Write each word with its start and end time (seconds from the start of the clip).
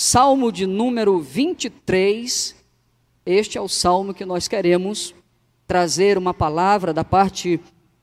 Salmo 0.00 0.52
de 0.52 0.64
número 0.64 1.18
23. 1.18 2.54
Este 3.26 3.58
é 3.58 3.60
o 3.60 3.66
salmo 3.66 4.14
que 4.14 4.24
nós 4.24 4.46
queremos 4.46 5.12
trazer 5.66 6.16
uma 6.16 6.32
palavra 6.32 6.94
da 6.94 7.02
parte 7.02 7.58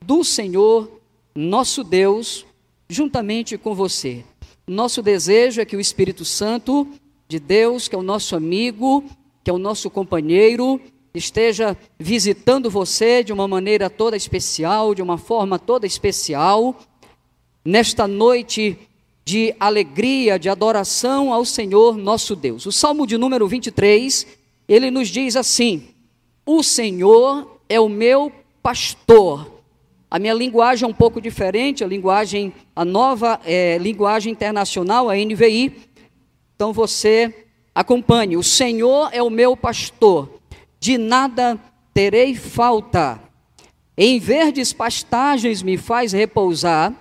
do 0.05 0.21
Senhor, 0.21 1.00
nosso 1.34 1.86
Deus, 1.86 2.46
juntamente 2.89 3.58
com 3.58 3.73
você. 3.73 4.26
Nosso 4.68 5.02
desejo 5.02 5.62
é 5.62 5.66
que 5.66 5.78
o 5.78 5.79
Espírito 5.79 6.26
Santo 6.26 6.86
de 7.29 7.39
Deus, 7.39 7.88
que 7.88 7.96
é 7.96 7.98
o 7.98 8.04
nosso 8.04 8.36
amigo, 8.36 9.02
que 9.41 9.50
é 9.50 9.54
o 9.54 9.57
nosso 9.57 9.89
companheiro, 9.89 10.82
esteja 11.14 11.77
visitando 11.98 12.70
você 12.70 13.23
de 13.23 13.32
uma 13.32 13.48
maneira 13.48 13.89
toda 13.89 14.18
especial, 14.18 14.93
de 14.93 15.02
uma 15.02 15.18
forma 15.18 15.57
toda 15.57 15.88
especial, 15.88 16.77
nesta 17.64 18.05
noite 18.05 18.77
de 19.26 19.55
alegria, 19.60 20.38
de 20.38 20.48
adoração 20.48 21.34
ao 21.34 21.44
Senhor 21.44 21.98
nosso 21.98 22.36
Deus. 22.36 22.68
O 22.68 22.71
Salmo 22.71 23.07
de 23.07 23.18
número 23.18 23.48
23, 23.48 24.28
ele 24.68 24.92
nos 24.92 25.07
diz 25.10 25.36
assim: 25.36 25.89
O 26.46 26.61
Senhor 26.61 27.60
é 27.68 27.80
o 27.80 27.89
meu 27.89 28.32
pastor. 28.61 29.52
A 30.10 30.19
minha 30.19 30.33
linguagem 30.33 30.86
é 30.86 30.88
um 30.88 30.93
pouco 30.93 31.19
diferente, 31.19 31.83
a 31.83 31.88
linguagem, 31.88 32.53
a 32.75 32.86
nova 32.86 33.42
é, 33.44 33.80
linguagem 33.80 34.31
internacional, 34.31 35.09
a 35.09 35.16
NVI. 35.16 35.75
Então 36.55 36.72
você 36.72 37.47
acompanhe. 37.73 38.38
O 38.38 38.44
Senhor 38.44 39.09
é 39.11 39.22
o 39.23 39.30
meu 39.30 39.58
pastor 39.58 40.39
de 40.80 41.00
nada 41.00 41.59
terei 41.95 42.36
falta. 42.36 43.19
Em 43.97 44.19
verdes 44.19 44.72
pastagens 44.72 45.64
me 45.64 45.78
faz 45.78 46.11
repousar 46.11 46.94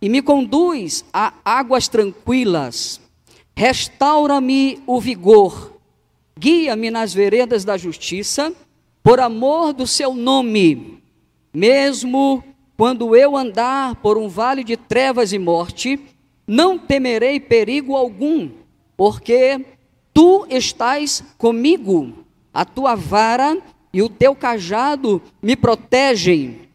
e 0.00 0.08
me 0.08 0.22
conduz 0.22 1.04
a 1.12 1.32
águas 1.44 1.88
tranquilas. 1.88 3.00
Restaura-me 3.56 4.82
o 4.86 5.00
vigor, 5.00 5.72
guia-me 6.38 6.90
nas 6.90 7.14
veredas 7.14 7.64
da 7.64 7.76
justiça, 7.76 8.52
por 9.02 9.20
amor 9.20 9.72
do 9.72 9.86
seu 9.86 10.14
nome. 10.14 11.02
Mesmo 11.54 12.44
quando 12.76 13.16
eu 13.16 13.36
andar 13.36 13.96
por 13.96 14.18
um 14.18 14.28
vale 14.28 14.62
de 14.62 14.76
trevas 14.76 15.32
e 15.32 15.38
morte, 15.38 15.98
não 16.46 16.78
temerei 16.78 17.40
perigo 17.40 17.96
algum, 17.96 18.50
porque 18.96 19.64
tu 20.12 20.46
estás 20.50 21.24
comigo 21.38 22.12
a 22.52 22.64
tua 22.64 22.94
vara 22.94 23.56
e 23.92 24.02
o 24.02 24.08
teu 24.08 24.34
cajado 24.34 25.22
me 25.40 25.56
protegem. 25.56 26.65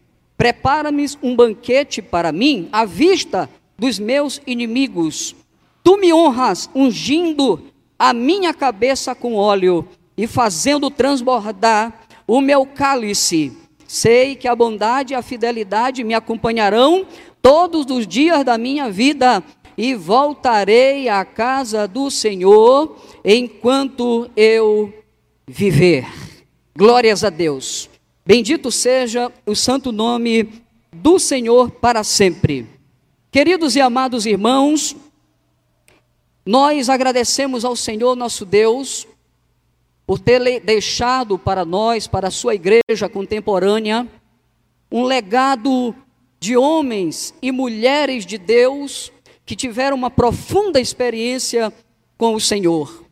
Prepara-me 0.42 1.06
um 1.22 1.36
banquete 1.36 2.02
para 2.02 2.32
mim 2.32 2.68
à 2.72 2.84
vista 2.84 3.48
dos 3.78 4.00
meus 4.00 4.42
inimigos. 4.48 5.36
Tu 5.84 5.98
me 5.98 6.12
honras 6.12 6.68
ungindo 6.74 7.62
a 8.00 8.12
minha 8.12 8.52
cabeça 8.52 9.14
com 9.14 9.36
óleo 9.36 9.88
e 10.18 10.26
fazendo 10.26 10.90
transbordar 10.90 11.94
o 12.26 12.42
meu 12.42 12.66
cálice. 12.66 13.56
Sei 13.88 14.36
que 14.36 14.48
a 14.48 14.56
bondade 14.56 15.14
e 15.14 15.16
a 15.16 15.22
fidelidade 15.22 16.04
me 16.04 16.16
acompanharão 16.16 17.06
todos 17.40 17.96
os 17.96 18.08
dias 18.08 18.44
da 18.44 18.58
minha 18.58 18.90
vida 18.90 19.44
e 19.78 19.94
voltarei 19.94 21.08
à 21.08 21.24
casa 21.24 21.88
do 21.88 22.10
Senhor 22.10 22.96
enquanto 23.24 24.28
eu 24.36 24.92
viver. 25.48 26.08
Glórias 26.76 27.24
a 27.24 27.30
Deus. 27.30 27.91
Bendito 28.26 28.72
seja 28.72 29.32
o 29.48 29.56
santo 29.56 29.92
nome 29.92 30.64
do 30.94 31.18
Senhor 31.18 31.72
para 31.72 32.04
sempre. 32.04 32.68
Queridos 33.32 33.76
e 33.76 33.82
amados 33.82 34.28
irmãos, 34.28 34.96
nós 36.46 36.88
agradecemos 36.88 37.66
ao 37.66 37.76
Senhor 37.76 38.16
nosso 38.16 38.46
Deus 38.46 39.08
por 40.06 40.20
ter 40.20 40.60
deixado 40.60 41.40
para 41.40 41.66
nós, 41.66 42.06
para 42.06 42.28
a 42.28 42.32
sua 42.32 42.54
igreja 42.54 43.10
contemporânea, 43.12 44.08
um 44.92 45.04
legado 45.04 45.96
de 46.40 46.56
homens 46.56 47.34
e 47.42 47.52
mulheres 47.52 48.26
de 48.26 48.38
Deus 48.38 49.12
que 49.46 49.56
tiveram 49.56 49.98
uma 49.98 50.12
profunda 50.12 50.80
experiência 50.80 51.74
com 52.18 52.36
o 52.36 52.40
Senhor. 52.40 53.04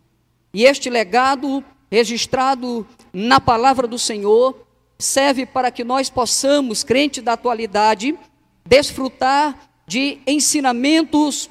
E 0.54 0.66
este 0.66 0.90
legado 0.90 1.64
registrado 1.92 2.86
na 3.12 3.40
palavra 3.40 3.88
do 3.88 3.98
Senhor, 3.98 4.68
serve 5.00 5.46
para 5.46 5.72
que 5.72 5.84
nós 5.84 6.10
possamos, 6.10 6.84
crente 6.84 7.22
da 7.22 7.34
atualidade, 7.34 8.18
desfrutar 8.66 9.70
de 9.88 10.20
ensinamentos, 10.28 11.50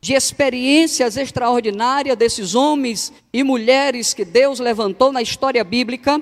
de 0.00 0.14
experiências 0.14 1.16
extraordinárias 1.16 2.16
desses 2.16 2.54
homens 2.56 3.12
e 3.32 3.42
mulheres 3.44 4.12
que 4.12 4.24
Deus 4.24 4.58
levantou 4.58 5.12
na 5.12 5.22
história 5.22 5.62
bíblica. 5.62 6.20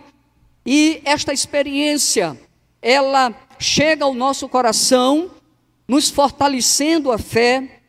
E 0.64 1.00
esta 1.04 1.32
experiência, 1.32 2.38
ela 2.82 3.34
chega 3.58 4.04
ao 4.04 4.14
nosso 4.14 4.48
coração, 4.48 5.31
nos 5.88 6.10
fortalecendo 6.10 7.10
a 7.10 7.19
fé, 7.19 7.81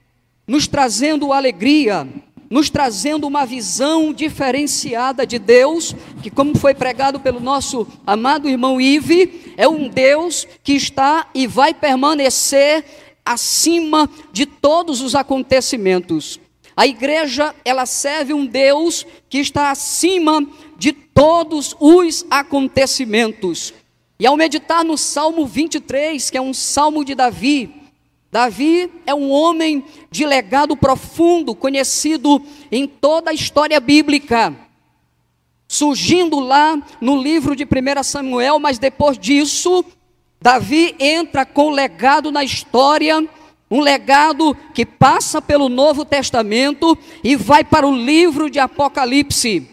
nos 0.48 0.68
trazendo 0.68 1.34
alegria, 1.34 2.08
nos 2.50 2.70
trazendo 2.70 3.28
uma 3.28 3.46
visão 3.46 4.14
diferenciada 4.14 5.26
de 5.26 5.38
Deus, 5.38 5.96
que, 6.22 6.30
como 6.30 6.58
foi 6.58 6.74
pregado 6.74 7.20
pelo 7.20 7.40
nosso 7.40 7.88
amado 8.06 8.50
irmão 8.50 8.80
Ive, 8.80 9.54
é 9.58 9.68
um 9.68 9.88
Deus 9.88 10.48
que 10.64 10.74
está 10.74 11.28
e 11.34 11.46
vai 11.48 11.74
permanecer 11.74 12.86
acima 13.26 14.10
de 14.32 14.46
todos 14.46 15.02
os 15.02 15.16
acontecimentos. 15.16 16.40
A 16.76 16.86
igreja, 16.86 17.56
ela 17.66 17.86
serve 17.86 18.34
um 18.34 18.46
Deus 18.46 19.06
que 19.28 19.40
está 19.40 19.72
acima 19.72 20.46
de 20.78 20.94
todos 20.94 21.76
os 21.80 22.24
acontecimentos. 22.30 23.74
E 24.20 24.26
ao 24.26 24.38
meditar 24.38 24.84
no 24.84 24.98
Salmo 24.98 25.46
23, 25.46 26.30
que 26.30 26.38
é 26.38 26.42
um 26.42 26.54
salmo 26.54 27.04
de 27.04 27.16
Davi, 27.16 27.77
Davi 28.32 28.92
é 29.06 29.14
um 29.14 29.32
homem 29.32 29.86
de 30.12 30.26
legado 30.26 30.76
profundo, 30.76 31.56
conhecido 31.56 32.42
em 32.72 32.86
toda 32.86 33.32
a 33.32 33.34
história 33.34 33.80
bíblica. 33.80 34.54
Surgindo 35.68 36.40
lá 36.40 36.82
no 37.00 37.22
livro 37.22 37.56
de 37.56 37.64
1 37.64 38.04
Samuel, 38.04 38.60
mas 38.60 38.78
depois 38.78 39.18
disso, 39.18 39.84
Davi 40.42 40.96
entra 41.00 41.46
com 41.46 41.70
legado 41.70 42.32
na 42.32 42.44
história, 42.44 43.26
um 43.72 43.80
legado 43.80 44.56
que 44.74 44.86
passa 44.86 45.42
pelo 45.42 45.70
Novo 45.70 46.06
Testamento 46.06 46.98
e 47.24 47.36
vai 47.36 47.64
para 47.64 47.88
o 47.88 47.96
livro 47.96 48.50
de 48.50 48.60
Apocalipse. 48.60 49.68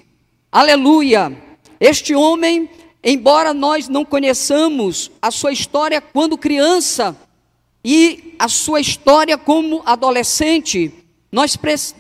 Aleluia! 0.51 1.37
Este 1.81 2.15
homem, 2.15 2.71
embora 3.03 3.53
nós 3.53 3.89
não 3.89 4.05
conheçamos 4.05 5.11
a 5.21 5.31
sua 5.31 5.53
história 5.53 6.01
quando 6.01 6.39
criança, 6.39 7.17
e 7.85 8.35
a 8.39 8.49
sua 8.49 8.81
história 8.81 9.37
como 9.37 9.83
adolescente, 9.85 10.93
nós 11.31 11.59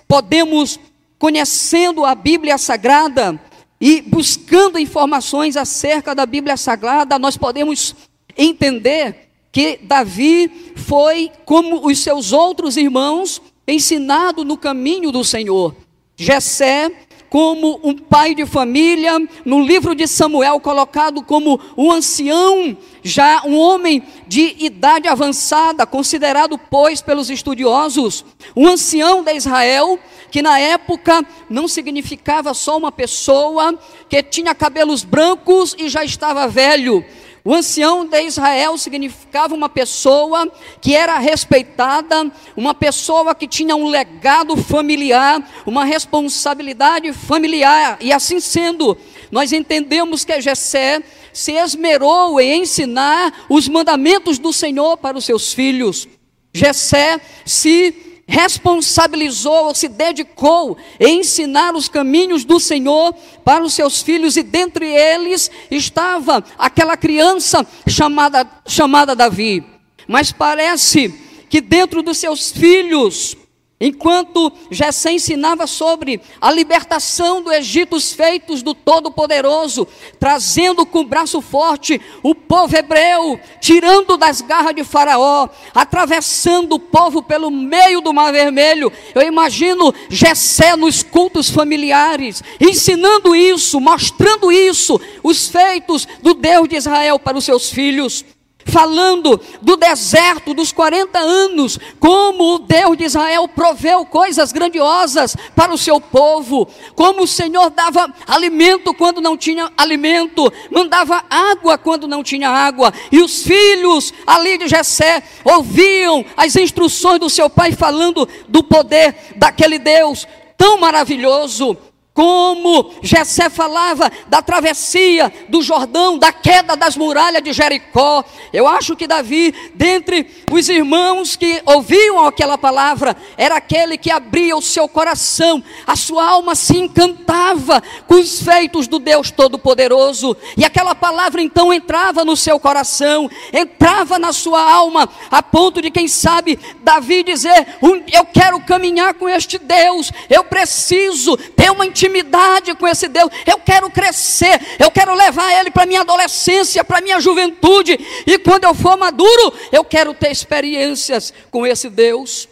podemos, 0.09 0.81
conhecendo 1.19 2.05
a 2.05 2.15
Bíblia 2.15 2.57
Sagrada 2.57 3.39
e 3.81 4.01
buscando 4.01 4.79
informações 4.79 5.57
acerca 5.57 6.15
da 6.15 6.25
Bíblia 6.25 6.57
Sagrada, 6.57 7.19
nós 7.19 7.37
podemos 7.37 7.95
entender 8.37 9.29
que 9.53 9.79
Davi 9.83 10.73
foi, 10.75 11.31
como 11.45 11.87
os 11.87 11.99
seus 11.99 12.33
outros 12.33 12.77
irmãos, 12.77 13.43
ensinado 13.69 14.43
no 14.45 14.57
caminho 14.57 15.13
do 15.13 15.23
Senhor. 15.23 15.77
Jessé 16.17 16.91
como 17.35 17.81
um 17.83 17.97
pai 17.97 18.33
de 18.33 18.47
família, 18.47 19.19
no 19.45 19.61
livro 19.61 19.93
de 19.93 20.07
Samuel, 20.07 20.61
colocado 20.61 21.21
como 21.21 21.59
um 21.77 21.91
ancião, 21.91 22.77
já 23.03 23.43
um 23.45 23.59
homem 23.59 24.05
de 24.29 24.55
idade 24.61 25.09
avançada, 25.09 25.85
considerado, 25.85 26.57
pois, 26.71 27.03
pelos 27.03 27.31
estudiosos, 27.31 28.25
um 28.55 28.69
ancião 28.69 29.25
de 29.25 29.35
Israel, 29.35 29.99
que 30.31 30.43
na 30.43 30.61
época 30.61 31.27
não 31.51 31.67
significava 31.67 32.55
só 32.55 32.79
uma 32.79 32.93
pessoa 32.93 33.77
que 34.09 34.23
tinha 34.23 34.55
cabelos 34.55 35.03
brancos 35.03 35.75
e 35.77 35.89
já 35.89 36.05
estava 36.05 36.47
velho, 36.47 37.05
o 37.47 37.55
ancião 37.55 38.07
de 38.07 38.23
Israel 38.23 38.79
significava 38.79 39.55
uma 39.55 39.69
pessoa 39.69 40.51
que 40.81 40.95
era 40.95 41.19
respeitada, 41.19 42.33
uma 42.57 42.75
pessoa 42.75 43.35
que 43.35 43.47
tinha 43.47 43.77
um 43.77 43.87
legado 43.87 44.57
familiar, 44.57 45.47
uma 45.67 45.85
responsabilidade 45.85 47.13
familiar. 47.13 47.99
E 48.01 48.15
assim 48.15 48.41
sendo, 48.41 48.97
nós 49.31 49.53
entendemos 49.53 50.25
que 50.25 50.41
Jessé 50.41 51.03
se 51.35 51.53
esmerou 51.53 52.41
em 52.41 52.63
ensinar 52.63 53.45
os 53.51 53.69
mandamentos 53.69 54.39
do 54.39 54.51
Senhor 54.51 54.97
para 54.97 55.19
os 55.19 55.27
seus 55.27 55.53
filhos. 55.53 56.09
Jessé 56.51 57.21
se 57.45 58.04
responsabilizou, 58.27 59.75
se 59.75 59.89
dedicou 59.89 60.77
em 60.99 61.21
ensinar 61.21 61.75
os 61.75 61.89
caminhos 61.89 62.45
do 62.45 62.59
Senhor 62.59 63.15
para 63.45 63.63
os 63.63 63.75
seus 63.75 64.03
filhos, 64.03 64.37
e 64.37 64.43
dentre 64.43 64.87
eles 64.87 65.51
estava 65.71 66.43
aquela 66.59 66.97
criança 66.97 67.67
chamada, 67.87 68.49
chamada 68.67 69.15
Davi. 69.15 69.65
Mas 70.09 70.33
parece 70.33 71.15
que 71.49 71.61
dentro 71.61 72.03
dos 72.03 72.19
seus 72.19 72.51
filhos, 72.51 73.37
Enquanto 73.81 74.53
Jessé 74.71 75.13
ensinava 75.13 75.67
sobre 75.67 76.21
a 76.41 76.51
libertação 76.51 77.43
do 77.43 77.53
Egito, 77.53 77.97
os 77.97 78.13
feitos 78.13 78.63
do 78.63 78.73
Todo-Poderoso, 78.73 79.87
trazendo 80.19 80.87
com 80.87 81.01
o 81.01 81.05
braço 81.05 81.41
forte 81.41 82.01
o 82.23 82.37
povo 82.37 82.77
hebreu, 82.77 83.39
tirando 83.61 84.17
das 84.17 84.41
garras 84.41 84.77
de 84.77 84.85
Faraó, 84.85 85.49
atravessando 85.75 86.77
o 86.77 86.79
povo 86.79 87.21
pelo 87.21 87.51
meio 87.51 88.01
do 88.01 88.15
Mar 88.15 88.33
Vermelho. 88.33 88.93
Eu 89.13 89.23
imagino 89.23 89.93
Jessé 90.09 90.77
nos 90.77 91.03
cultos 91.03 91.51
familiares, 91.51 92.45
ensinando 92.61 93.35
isso, 93.35 93.81
mostrando 93.81 94.53
isso, 94.53 95.01
os 95.21 95.49
feitos 95.49 96.07
do 96.23 96.33
Deus 96.33 96.69
de 96.69 96.77
Israel 96.77 97.19
para 97.19 97.37
os 97.37 97.45
seus 97.45 97.71
filhos 97.71 98.25
falando 98.65 99.41
do 99.61 99.77
deserto 99.77 100.55
dos 100.55 100.73
40 100.73 101.19
anos, 101.19 101.79
como 102.01 102.55
o 102.55 102.59
Deus 102.59 102.97
de 102.97 103.05
Israel 103.05 103.47
proveu 103.49 104.05
coisas 104.07 104.53
grandiosas 104.53 105.37
para 105.55 105.73
o 105.73 105.79
seu 105.79 106.01
povo, 106.01 106.69
como 106.95 107.23
o 107.23 107.27
Senhor 107.27 107.71
dava 107.71 108.13
alimento 108.27 108.95
quando 108.95 109.21
não 109.21 109.37
tinha 109.37 109.71
alimento, 109.77 110.53
mandava 110.71 111.25
água 111.29 111.79
quando 111.79 112.09
não 112.09 112.23
tinha 112.23 112.49
água, 112.49 112.93
e 113.11 113.21
os 113.21 113.43
filhos 113.43 114.13
ali 114.27 114.59
de 114.59 114.69
Jessé 114.69 115.23
ouviam 115.45 116.25
as 116.37 116.57
instruções 116.57 117.21
do 117.21 117.31
seu 117.31 117.49
pai 117.49 117.73
falando 117.73 118.29
do 118.49 118.63
poder 118.63 119.15
daquele 119.37 119.79
Deus 119.79 120.27
tão 120.57 120.79
maravilhoso 120.79 121.77
como 122.15 122.93
Jessé 123.03 123.51
falava 123.51 124.11
da 124.29 124.41
travessia 124.41 125.33
do 125.49 125.61
Jordão, 125.61 126.17
da 126.17 126.33
queda 126.33 126.77
das 126.77 126.97
muralhas 126.97 127.43
de 127.43 127.53
Jericó. 127.53 128.25
Eu 128.53 128.69
acho 128.69 128.95
que 128.95 129.09
Davi, 129.09 129.53
dentre 129.75 130.45
os 130.53 130.69
irmãos 130.69 131.35
que 131.35 131.61
ouviam 131.67 132.25
aquela 132.25 132.57
palavra, 132.57 133.17
era 133.37 133.57
aquele 133.57 133.99
que 133.99 134.13
abria 134.13 134.57
o 134.57 134.63
seu 134.63 134.89
coração, 134.89 135.63
a 135.85 135.97
sua 135.97 136.25
alma 136.25 136.55
se 136.55 136.79
encantava 136.79 137.83
com 138.07 138.15
os 138.15 138.41
feitos 138.41 138.87
do 138.87 139.01
Deus 139.01 139.33
Todo-Poderoso, 139.33 140.37
e 140.57 140.65
aquela 140.65 140.95
palavra 140.95 141.43
então 141.43 141.73
entrava 141.73 142.25
no 142.25 142.37
seu 142.37 142.61
coração, 142.61 143.29
entrava 143.53 144.21
na 144.21 144.33
sua 144.33 144.63
alma, 144.63 145.09
a 145.33 145.43
ponto 145.43 145.83
de, 145.83 145.91
quem 145.91 146.07
sabe, 146.07 146.61
Davi 146.81 147.25
dizer: 147.25 147.67
Eu 148.13 148.25
quero 148.25 148.61
caminhar 148.61 149.15
com 149.15 149.29
este 149.29 149.59
Deus, 149.59 150.13
eu 150.31 150.45
preciso 150.45 151.37
ter 151.37 151.73
uma 151.73 151.85
intimidade 151.85 152.04
intimidade 152.05 152.75
com 152.75 152.87
esse 152.87 153.09
Deus. 153.09 153.31
Eu 153.47 153.59
quero 153.59 153.91
crescer, 153.91 154.61
eu 154.79 154.91
quero 154.91 155.15
levar 155.15 155.53
ele 155.61 155.71
para 155.71 155.87
minha 155.87 156.03
adolescência, 156.03 156.85
para 156.85 157.01
minha 157.01 157.21
juventude, 157.21 157.99
e 158.27 158.39
quando 158.39 158.65
eu 158.65 158.75
for 158.75 158.97
maduro, 158.97 159.53
eu 159.73 159.85
quero 159.85 160.15
ter 160.15 160.31
experiências 160.31 161.33
com 161.51 161.67
esse 161.67 161.89
Deus. 161.89 162.49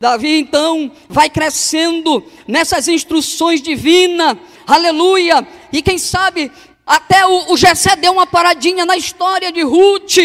Davi 0.00 0.38
então 0.38 0.92
vai 1.08 1.30
crescendo 1.30 2.24
nessas 2.46 2.88
instruções 2.88 3.62
divinas, 3.62 4.36
aleluia, 4.66 5.46
e 5.72 5.80
quem 5.80 5.98
sabe 5.98 6.50
até 6.86 7.24
o, 7.26 7.52
o 7.52 7.56
Gessé 7.56 7.96
deu 7.96 8.12
uma 8.12 8.26
paradinha 8.26 8.84
na 8.84 8.96
história 8.96 9.50
de 9.50 9.62
Ruth. 9.62 10.18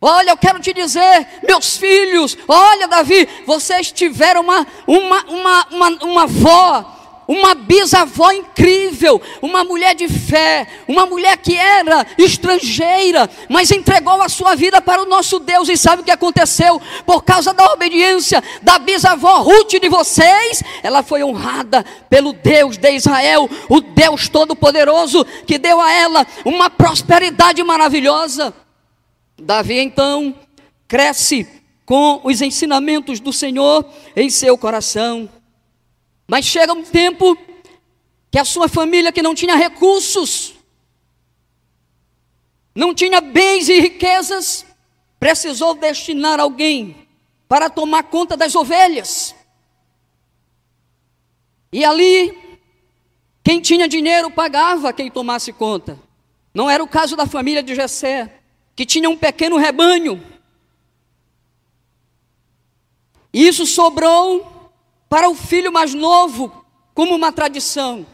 Olha, 0.00 0.30
eu 0.30 0.36
quero 0.36 0.60
te 0.60 0.72
dizer, 0.74 1.26
meus 1.48 1.78
filhos, 1.78 2.36
olha, 2.46 2.86
Davi, 2.86 3.26
vocês 3.46 3.90
tiveram 3.90 4.42
uma, 4.42 4.66
uma, 4.86 5.24
uma, 5.24 5.66
uma, 5.70 5.88
uma 6.04 6.22
avó 6.24 7.03
uma 7.26 7.54
bisavó 7.54 8.30
incrível, 8.32 9.20
uma 9.40 9.64
mulher 9.64 9.94
de 9.94 10.08
fé, 10.08 10.66
uma 10.86 11.06
mulher 11.06 11.36
que 11.38 11.56
era 11.56 12.06
estrangeira, 12.18 13.28
mas 13.48 13.70
entregou 13.70 14.20
a 14.20 14.28
sua 14.28 14.54
vida 14.54 14.80
para 14.80 15.02
o 15.02 15.06
nosso 15.06 15.38
Deus. 15.38 15.68
E 15.68 15.76
sabe 15.76 16.02
o 16.02 16.04
que 16.04 16.10
aconteceu? 16.10 16.80
Por 17.06 17.22
causa 17.22 17.52
da 17.52 17.72
obediência 17.72 18.42
da 18.62 18.78
bisavó 18.78 19.42
Ruth 19.42 19.80
de 19.80 19.88
vocês, 19.88 20.62
ela 20.82 21.02
foi 21.02 21.22
honrada 21.22 21.84
pelo 22.08 22.32
Deus 22.32 22.76
de 22.76 22.90
Israel, 22.92 23.48
o 23.68 23.80
Deus 23.80 24.28
Todo-Poderoso, 24.28 25.24
que 25.46 25.58
deu 25.58 25.80
a 25.80 25.92
ela 25.92 26.26
uma 26.44 26.70
prosperidade 26.70 27.62
maravilhosa. 27.62 28.54
Davi 29.38 29.78
então 29.78 30.34
cresce 30.86 31.46
com 31.84 32.20
os 32.24 32.40
ensinamentos 32.40 33.20
do 33.20 33.32
Senhor 33.32 33.84
em 34.16 34.30
seu 34.30 34.56
coração. 34.56 35.28
Mas 36.26 36.44
chega 36.44 36.72
um 36.72 36.82
tempo 36.82 37.36
que 38.30 38.38
a 38.38 38.44
sua 38.44 38.68
família 38.68 39.12
que 39.12 39.22
não 39.22 39.34
tinha 39.34 39.54
recursos, 39.54 40.54
não 42.74 42.94
tinha 42.94 43.20
bens 43.20 43.68
e 43.68 43.78
riquezas, 43.78 44.66
precisou 45.20 45.74
destinar 45.74 46.40
alguém 46.40 47.06
para 47.46 47.70
tomar 47.70 48.04
conta 48.04 48.36
das 48.36 48.54
ovelhas. 48.54 49.34
E 51.72 51.84
ali, 51.84 52.58
quem 53.42 53.60
tinha 53.60 53.88
dinheiro 53.88 54.30
pagava 54.30 54.92
quem 54.92 55.10
tomasse 55.10 55.52
conta. 55.52 55.98
Não 56.52 56.70
era 56.70 56.82
o 56.82 56.88
caso 56.88 57.16
da 57.16 57.26
família 57.26 57.62
de 57.62 57.74
Jessé, 57.74 58.40
que 58.74 58.86
tinha 58.86 59.10
um 59.10 59.16
pequeno 59.16 59.56
rebanho. 59.56 60.24
Isso 63.32 63.66
sobrou 63.66 64.53
para 65.08 65.28
o 65.28 65.34
filho 65.34 65.72
mais 65.72 65.94
novo, 65.94 66.64
como 66.94 67.14
uma 67.14 67.32
tradição, 67.32 68.06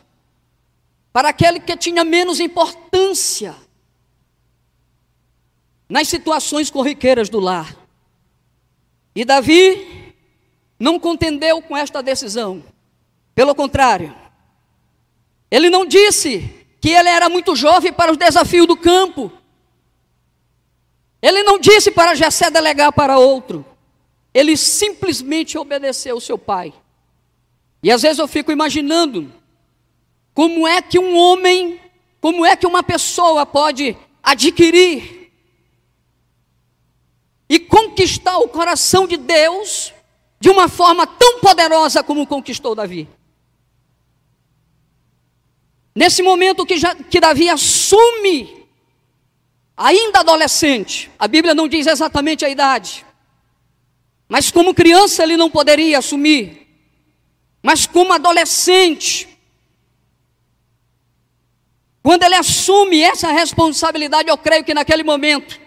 para 1.12 1.30
aquele 1.30 1.60
que 1.60 1.76
tinha 1.76 2.04
menos 2.04 2.40
importância 2.40 3.54
nas 5.88 6.08
situações 6.08 6.70
corriqueiras 6.70 7.28
do 7.28 7.40
lar. 7.40 7.76
E 9.14 9.24
Davi 9.24 10.14
não 10.78 10.98
contendeu 10.98 11.60
com 11.60 11.76
esta 11.76 12.02
decisão, 12.02 12.62
pelo 13.34 13.54
contrário, 13.54 14.14
ele 15.50 15.68
não 15.68 15.84
disse 15.84 16.66
que 16.80 16.90
ele 16.90 17.08
era 17.08 17.28
muito 17.28 17.56
jovem 17.56 17.92
para 17.92 18.12
os 18.12 18.16
desafios 18.16 18.66
do 18.66 18.76
campo. 18.76 19.32
Ele 21.20 21.42
não 21.42 21.58
disse 21.58 21.90
para 21.90 22.14
Jessé 22.14 22.50
delegar 22.50 22.92
para 22.92 23.18
outro. 23.18 23.64
Ele 24.32 24.56
simplesmente 24.56 25.58
obedeceu 25.58 26.14
ao 26.14 26.20
seu 26.20 26.38
pai. 26.38 26.72
E 27.82 27.90
às 27.90 28.02
vezes 28.02 28.18
eu 28.18 28.28
fico 28.28 28.52
imaginando 28.52 29.32
como 30.34 30.66
é 30.66 30.80
que 30.80 30.98
um 30.98 31.16
homem, 31.16 31.80
como 32.20 32.44
é 32.44 32.54
que 32.56 32.66
uma 32.66 32.82
pessoa 32.82 33.44
pode 33.44 33.96
adquirir 34.22 35.32
e 37.48 37.58
conquistar 37.58 38.38
o 38.38 38.48
coração 38.48 39.06
de 39.06 39.16
Deus 39.16 39.92
de 40.38 40.48
uma 40.48 40.68
forma 40.68 41.06
tão 41.06 41.40
poderosa 41.40 42.02
como 42.02 42.26
conquistou 42.26 42.74
Davi. 42.74 43.08
Nesse 45.94 46.22
momento 46.22 46.64
que, 46.64 46.78
já, 46.78 46.94
que 46.94 47.20
Davi 47.20 47.50
assume, 47.50 48.66
ainda 49.76 50.20
adolescente, 50.20 51.10
a 51.18 51.26
Bíblia 51.26 51.52
não 51.52 51.66
diz 51.66 51.86
exatamente 51.86 52.44
a 52.44 52.48
idade, 52.48 53.04
mas 54.30 54.48
como 54.48 54.72
criança 54.72 55.24
ele 55.24 55.36
não 55.36 55.50
poderia 55.50 55.98
assumir, 55.98 56.68
mas 57.60 57.84
como 57.84 58.12
adolescente, 58.12 59.28
quando 62.00 62.22
ele 62.22 62.36
assume 62.36 63.02
essa 63.02 63.32
responsabilidade, 63.32 64.28
eu 64.28 64.38
creio 64.38 64.62
que 64.62 64.72
naquele 64.72 65.02
momento, 65.02 65.60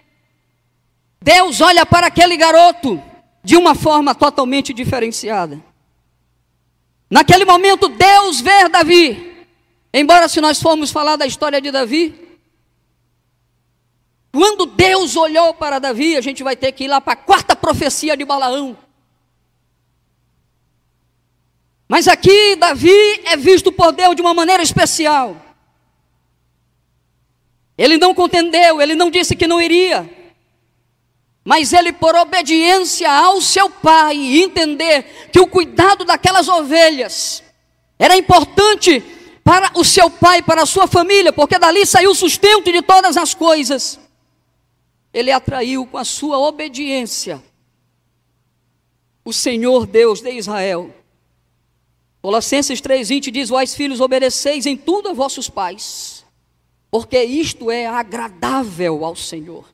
Deus 1.21 1.59
olha 1.59 1.85
para 1.85 2.07
aquele 2.07 2.37
garoto 2.37 3.03
de 3.43 3.57
uma 3.57 3.75
forma 3.75 4.15
totalmente 4.15 4.73
diferenciada. 4.73 5.61
Naquele 7.09 7.43
momento, 7.43 7.89
Deus 7.89 8.39
vê 8.39 8.69
Davi. 8.69 9.45
Embora, 9.93 10.29
se 10.29 10.39
nós 10.39 10.61
formos 10.61 10.89
falar 10.89 11.17
da 11.17 11.27
história 11.27 11.59
de 11.59 11.69
Davi, 11.69 12.22
quando 14.33 14.65
Deus 14.65 15.15
olhou 15.15 15.53
para 15.53 15.77
Davi, 15.77 16.17
a 16.17 16.21
gente 16.21 16.41
vai 16.41 16.55
ter 16.55 16.71
que 16.71 16.85
ir 16.85 16.87
lá 16.87 16.99
para 16.99 17.13
a 17.13 17.15
quarta 17.15 17.55
profecia 17.55 18.17
de 18.17 18.25
Balaão. 18.25 18.75
Mas 21.87 22.07
aqui 22.07 22.55
Davi 22.55 23.21
é 23.25 23.37
visto 23.37 23.71
por 23.71 23.91
Deus 23.91 24.15
de 24.15 24.23
uma 24.23 24.33
maneira 24.33 24.63
especial. 24.63 25.37
Ele 27.77 27.95
não 27.97 28.15
contendeu, 28.15 28.81
ele 28.81 28.95
não 28.95 29.11
disse 29.11 29.35
que 29.35 29.45
não 29.45 29.61
iria. 29.61 30.09
Mas 31.45 31.71
ele, 31.71 31.93
por 31.93 32.15
obediência 32.15 33.11
ao 33.11 33.39
seu 33.39 33.69
pai, 33.69 34.17
entender 34.17 35.29
que 35.31 35.39
o 35.39 35.45
cuidado 35.45 36.05
daquelas 36.05 36.47
ovelhas 36.47 37.43
era 37.99 38.17
importante 38.17 38.99
para 39.43 39.69
o 39.75 39.85
seu 39.85 40.09
pai, 40.09 40.41
para 40.41 40.63
a 40.63 40.65
sua 40.65 40.87
família, 40.87 41.31
porque 41.31 41.59
dali 41.59 41.85
saiu 41.85 42.09
o 42.09 42.15
sustento 42.15 42.71
de 42.71 42.81
todas 42.81 43.15
as 43.15 43.35
coisas. 43.35 44.01
Ele 45.13 45.31
atraiu 45.31 45.85
com 45.85 45.97
a 45.97 46.03
sua 46.03 46.39
obediência 46.39 47.41
o 49.23 49.31
Senhor 49.31 49.85
Deus 49.85 50.19
de 50.19 50.31
Israel 50.31 50.93
Colossenses 52.23 52.79
3,20 52.79 53.31
diz: 53.31 53.49
Vós 53.49 53.75
filhos, 53.75 53.99
obedeceis 53.99 54.65
em 54.65 54.77
tudo 54.77 55.09
a 55.09 55.13
vossos 55.13 55.49
pais, 55.49 56.25
porque 56.89 57.21
isto 57.21 57.69
é 57.69 57.85
agradável 57.85 59.03
ao 59.03 59.13
Senhor. 59.13 59.65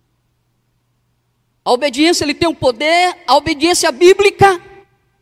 A 1.64 1.72
obediência 1.72 2.26
ele 2.26 2.34
tem 2.34 2.50
um 2.50 2.56
poder, 2.56 3.16
a 3.28 3.36
obediência 3.36 3.92
bíblica, 3.92 4.60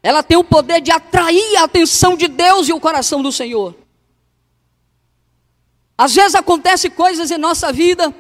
ela 0.02 0.24
tem 0.24 0.38
o 0.38 0.44
poder 0.44 0.80
de 0.80 0.90
atrair 0.90 1.58
a 1.58 1.66
atenção 1.66 2.16
de 2.16 2.30
Deus 2.30 2.70
e 2.70 2.72
o 2.72 2.80
coração 2.80 3.22
do 3.22 3.32
Senhor. 3.32 3.76
Às 5.98 6.16
vezes 6.16 6.34
acontece 6.34 6.90
coisas 6.90 7.30
em 7.30 7.38
nossa 7.38 7.74
vida, 7.74 8.16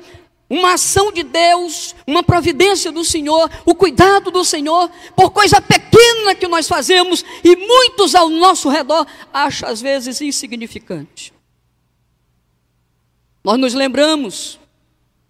uma 0.49 0.73
ação 0.73 1.11
de 1.11 1.23
Deus, 1.23 1.93
uma 2.05 2.23
providência 2.23 2.91
do 2.91 3.03
Senhor, 3.03 3.49
o 3.65 3.75
cuidado 3.75 4.31
do 4.31 4.45
Senhor, 4.45 4.89
por 5.15 5.31
coisa 5.31 5.61
pequena 5.61 6.33
que 6.33 6.47
nós 6.47 6.67
fazemos 6.67 7.23
e 7.43 7.55
muitos 7.55 8.15
ao 8.15 8.29
nosso 8.29 8.69
redor 8.69 9.05
acham 9.33 9.67
às 9.67 9.81
vezes 9.81 10.21
insignificante. 10.21 11.33
Nós 13.43 13.59
nos 13.59 13.73
lembramos 13.73 14.59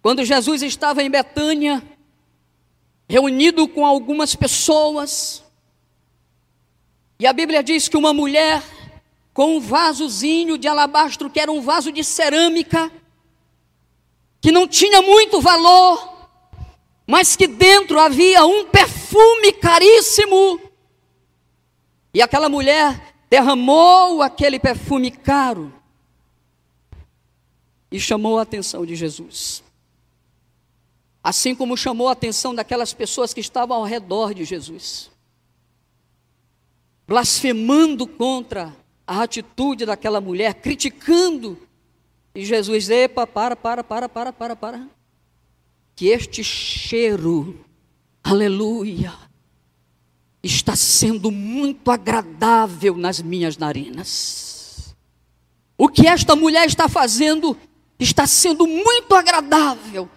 quando 0.00 0.24
Jesus 0.24 0.62
estava 0.62 1.02
em 1.02 1.10
Betânia, 1.10 1.82
reunido 3.08 3.66
com 3.66 3.84
algumas 3.84 4.34
pessoas, 4.34 5.42
e 7.18 7.26
a 7.26 7.32
Bíblia 7.32 7.64
diz 7.64 7.88
que 7.88 7.96
uma 7.96 8.12
mulher 8.12 8.62
com 9.34 9.56
um 9.56 9.60
vasozinho 9.60 10.56
de 10.56 10.68
alabastro, 10.68 11.30
que 11.30 11.40
era 11.40 11.50
um 11.50 11.60
vaso 11.60 11.90
de 11.90 12.02
cerâmica, 12.04 12.90
que 14.40 14.52
não 14.52 14.66
tinha 14.66 15.02
muito 15.02 15.40
valor, 15.40 16.28
mas 17.06 17.36
que 17.36 17.46
dentro 17.46 17.98
havia 17.98 18.44
um 18.44 18.66
perfume 18.66 19.52
caríssimo. 19.52 20.60
E 22.12 22.22
aquela 22.22 22.48
mulher 22.48 23.14
derramou 23.28 24.22
aquele 24.22 24.58
perfume 24.58 25.10
caro 25.10 25.72
e 27.90 27.98
chamou 27.98 28.38
a 28.38 28.42
atenção 28.42 28.84
de 28.84 28.94
Jesus. 28.94 29.62
Assim 31.22 31.54
como 31.54 31.76
chamou 31.76 32.08
a 32.08 32.12
atenção 32.12 32.54
daquelas 32.54 32.92
pessoas 32.92 33.34
que 33.34 33.40
estavam 33.40 33.76
ao 33.76 33.84
redor 33.84 34.32
de 34.32 34.44
Jesus 34.44 35.10
blasfemando 37.08 38.06
contra 38.06 38.76
a 39.06 39.22
atitude 39.22 39.86
daquela 39.86 40.20
mulher, 40.20 40.52
criticando. 40.52 41.58
E 42.38 42.44
Jesus, 42.44 42.88
epa, 42.88 43.26
para, 43.26 43.56
para, 43.56 43.82
para, 43.82 44.08
para, 44.08 44.32
para, 44.32 44.54
para. 44.54 44.88
Que 45.96 46.06
este 46.06 46.44
cheiro, 46.44 47.64
aleluia, 48.22 49.12
está 50.40 50.76
sendo 50.76 51.32
muito 51.32 51.90
agradável 51.90 52.96
nas 52.96 53.20
minhas 53.20 53.56
narinas. 53.56 54.94
O 55.76 55.88
que 55.88 56.06
esta 56.06 56.36
mulher 56.36 56.68
está 56.68 56.88
fazendo 56.88 57.56
está 57.98 58.24
sendo 58.24 58.68
muito 58.68 59.16
agradável. 59.16 60.08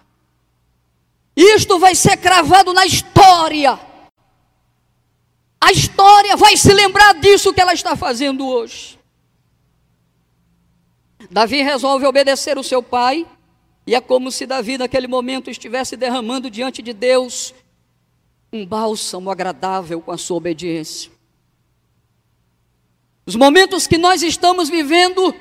Isto 1.34 1.80
vai 1.80 1.96
ser 1.96 2.16
cravado 2.18 2.72
na 2.72 2.86
história 2.86 3.80
a 5.60 5.70
história 5.70 6.36
vai 6.36 6.56
se 6.56 6.72
lembrar 6.72 7.14
disso 7.14 7.52
que 7.52 7.60
ela 7.60 7.72
está 7.72 7.94
fazendo 7.94 8.46
hoje. 8.46 8.98
Davi 11.32 11.62
resolve 11.62 12.04
obedecer 12.04 12.58
o 12.58 12.62
seu 12.62 12.82
pai, 12.82 13.26
e 13.86 13.94
é 13.94 14.00
como 14.02 14.30
se 14.30 14.44
Davi, 14.44 14.76
naquele 14.76 15.08
momento, 15.08 15.48
estivesse 15.48 15.96
derramando 15.96 16.50
diante 16.50 16.82
de 16.82 16.92
Deus 16.92 17.54
um 18.52 18.66
bálsamo 18.66 19.30
agradável 19.30 20.02
com 20.02 20.12
a 20.12 20.18
sua 20.18 20.36
obediência. 20.36 21.10
Os 23.24 23.34
momentos 23.34 23.86
que 23.86 23.96
nós 23.96 24.22
estamos 24.22 24.68
vivendo 24.68 25.34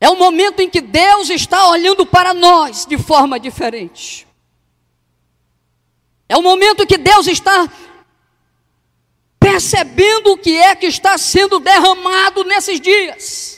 é 0.00 0.10
o 0.10 0.16
momento 0.16 0.58
em 0.58 0.68
que 0.68 0.80
Deus 0.80 1.30
está 1.30 1.68
olhando 1.68 2.04
para 2.04 2.34
nós 2.34 2.84
de 2.86 2.98
forma 2.98 3.38
diferente. 3.38 4.26
É 6.28 6.36
o 6.36 6.42
momento 6.42 6.84
que 6.88 6.98
Deus 6.98 7.28
está 7.28 7.70
percebendo 9.38 10.32
o 10.32 10.36
que 10.36 10.58
é 10.58 10.74
que 10.74 10.86
está 10.86 11.16
sendo 11.16 11.60
derramado 11.60 12.42
nesses 12.42 12.80
dias. 12.80 13.55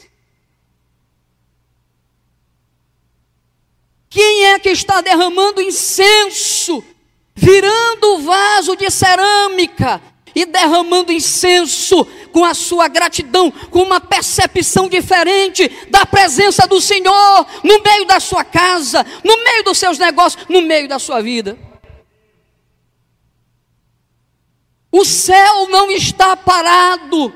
Quem 4.10 4.46
é 4.46 4.58
que 4.58 4.70
está 4.70 5.00
derramando 5.00 5.60
incenso, 5.60 6.82
virando 7.34 8.14
o 8.14 8.22
vaso 8.22 8.74
de 8.74 8.90
cerâmica 8.90 10.00
e 10.34 10.46
derramando 10.46 11.12
incenso 11.12 12.06
com 12.32 12.44
a 12.44 12.54
sua 12.54 12.88
gratidão, 12.88 13.50
com 13.50 13.82
uma 13.82 14.00
percepção 14.00 14.88
diferente 14.88 15.68
da 15.90 16.06
presença 16.06 16.66
do 16.66 16.80
Senhor 16.80 17.46
no 17.62 17.82
meio 17.82 18.06
da 18.06 18.18
sua 18.18 18.44
casa, 18.44 19.04
no 19.22 19.36
meio 19.44 19.64
dos 19.64 19.76
seus 19.76 19.98
negócios, 19.98 20.46
no 20.48 20.62
meio 20.62 20.88
da 20.88 20.98
sua 20.98 21.20
vida? 21.20 21.58
O 24.90 25.04
céu 25.04 25.68
não 25.68 25.90
está 25.90 26.34
parado. 26.34 27.32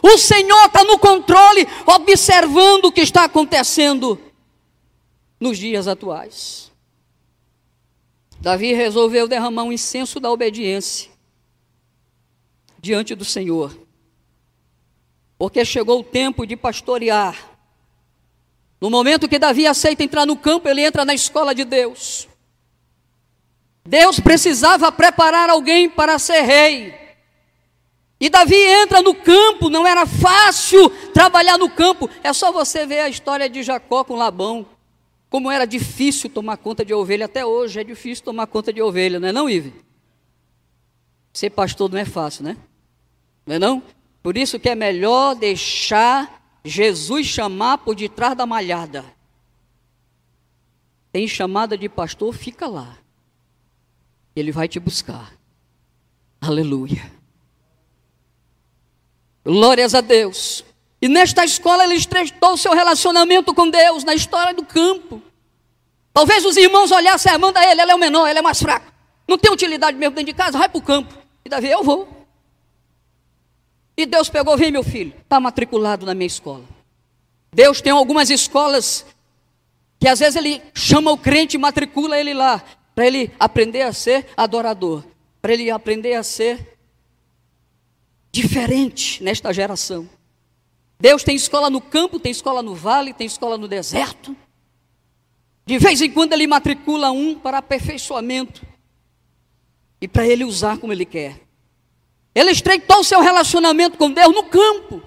O 0.00 0.16
Senhor 0.18 0.66
está 0.66 0.84
no 0.84 0.98
controle, 1.00 1.66
observando 1.84 2.86
o 2.86 2.92
que 2.92 3.00
está 3.00 3.24
acontecendo 3.24 4.20
nos 5.38 5.58
dias 5.58 5.86
atuais. 5.86 6.72
Davi 8.40 8.72
resolveu 8.72 9.26
derramar 9.26 9.64
um 9.64 9.72
incenso 9.72 10.20
da 10.20 10.30
obediência 10.30 11.10
diante 12.78 13.14
do 13.14 13.24
Senhor, 13.24 13.76
porque 15.38 15.64
chegou 15.64 16.00
o 16.00 16.04
tempo 16.04 16.46
de 16.46 16.56
pastorear. 16.56 17.56
No 18.80 18.90
momento 18.90 19.28
que 19.28 19.38
Davi 19.38 19.66
aceita 19.66 20.04
entrar 20.04 20.26
no 20.26 20.36
campo, 20.36 20.68
ele 20.68 20.82
entra 20.82 21.04
na 21.04 21.14
escola 21.14 21.54
de 21.54 21.64
Deus. 21.64 22.28
Deus 23.84 24.20
precisava 24.20 24.90
preparar 24.92 25.48
alguém 25.48 25.88
para 25.88 26.18
ser 26.18 26.42
rei. 26.42 26.94
E 28.18 28.28
Davi 28.30 28.56
entra 28.56 29.02
no 29.02 29.14
campo, 29.14 29.68
não 29.68 29.86
era 29.86 30.06
fácil 30.06 30.90
trabalhar 31.12 31.58
no 31.58 31.68
campo. 31.70 32.08
É 32.22 32.32
só 32.32 32.50
você 32.50 32.86
ver 32.86 33.00
a 33.00 33.08
história 33.08 33.48
de 33.48 33.62
Jacó 33.62 34.04
com 34.04 34.16
Labão. 34.16 34.66
Como 35.28 35.50
era 35.50 35.64
difícil 35.64 36.30
tomar 36.30 36.56
conta 36.56 36.84
de 36.84 36.94
ovelha. 36.94 37.26
Até 37.26 37.44
hoje 37.44 37.80
é 37.80 37.84
difícil 37.84 38.24
tomar 38.24 38.46
conta 38.46 38.72
de 38.72 38.80
ovelha, 38.80 39.18
não 39.18 39.28
é 39.28 39.32
não, 39.32 39.50
Ive? 39.50 39.74
Ser 41.32 41.50
pastor 41.50 41.90
não 41.90 41.98
é 41.98 42.04
fácil, 42.04 42.44
né? 42.44 42.56
Não 43.44 43.56
é 43.56 43.58
não? 43.58 43.82
Por 44.22 44.36
isso 44.36 44.58
que 44.58 44.68
é 44.68 44.74
melhor 44.74 45.34
deixar 45.34 46.60
Jesus 46.64 47.26
chamar 47.26 47.78
por 47.78 47.94
detrás 47.94 48.36
da 48.36 48.44
malhada. 48.44 49.04
Tem 51.12 51.28
chamada 51.28 51.78
de 51.78 51.88
pastor, 51.88 52.34
fica 52.34 52.66
lá. 52.66 52.98
Ele 54.34 54.52
vai 54.52 54.68
te 54.68 54.80
buscar. 54.80 55.32
Aleluia. 56.40 57.10
Glórias 59.44 59.94
a 59.94 60.00
Deus. 60.00 60.64
E 61.00 61.08
nesta 61.08 61.44
escola 61.44 61.84
ele 61.84 61.94
estreitou 61.94 62.54
o 62.54 62.56
seu 62.56 62.72
relacionamento 62.72 63.54
com 63.54 63.68
Deus, 63.68 64.04
na 64.04 64.14
história 64.14 64.54
do 64.54 64.64
campo. 64.64 65.22
Talvez 66.12 66.44
os 66.44 66.56
irmãos 66.56 66.90
olhassem, 66.90 67.30
ah, 67.30 67.38
manda 67.38 67.62
ele, 67.64 67.82
ele 67.82 67.90
é 67.90 67.94
o 67.94 67.98
menor, 67.98 68.26
ele 68.28 68.38
é 68.38 68.42
mais 68.42 68.58
fraco. 68.58 68.90
Não 69.28 69.36
tem 69.36 69.52
utilidade 69.52 69.96
mesmo 69.98 70.14
dentro 70.14 70.32
de 70.32 70.36
casa, 70.36 70.56
vai 70.58 70.68
para 70.68 70.78
o 70.78 70.82
campo. 70.82 71.14
E 71.44 71.48
Davi, 71.48 71.68
eu 71.68 71.82
vou. 71.82 72.08
E 73.96 74.06
Deus 74.06 74.28
pegou, 74.28 74.56
vem 74.56 74.70
meu 74.70 74.82
filho, 74.82 75.14
está 75.22 75.38
matriculado 75.40 76.06
na 76.06 76.14
minha 76.14 76.26
escola. 76.26 76.64
Deus 77.52 77.80
tem 77.80 77.92
algumas 77.92 78.30
escolas 78.30 79.04
que 79.98 80.08
às 80.08 80.18
vezes 80.18 80.36
ele 80.36 80.62
chama 80.74 81.10
o 81.10 81.18
crente 81.18 81.56
e 81.56 81.58
matricula 81.58 82.18
ele 82.18 82.34
lá 82.34 82.62
para 82.94 83.06
ele 83.06 83.30
aprender 83.38 83.82
a 83.82 83.92
ser 83.92 84.26
adorador, 84.36 85.04
para 85.40 85.52
ele 85.52 85.70
aprender 85.70 86.14
a 86.14 86.22
ser 86.22 86.78
diferente 88.32 89.22
nesta 89.22 89.52
geração. 89.52 90.08
Deus 90.98 91.22
tem 91.22 91.36
escola 91.36 91.68
no 91.68 91.80
campo, 91.80 92.18
tem 92.18 92.32
escola 92.32 92.62
no 92.62 92.74
vale, 92.74 93.12
tem 93.12 93.26
escola 93.26 93.58
no 93.58 93.68
deserto. 93.68 94.34
De 95.66 95.78
vez 95.78 96.00
em 96.00 96.10
quando 96.10 96.32
ele 96.32 96.46
matricula 96.46 97.10
um 97.10 97.34
para 97.34 97.58
aperfeiçoamento 97.58 98.62
e 100.00 100.06
para 100.06 100.26
ele 100.26 100.44
usar 100.44 100.78
como 100.78 100.92
ele 100.92 101.04
quer. 101.04 101.40
Ele 102.34 102.50
estreitou 102.50 103.00
o 103.00 103.04
seu 103.04 103.20
relacionamento 103.20 103.98
com 103.98 104.10
Deus 104.10 104.34
no 104.34 104.44
campo. 104.44 105.02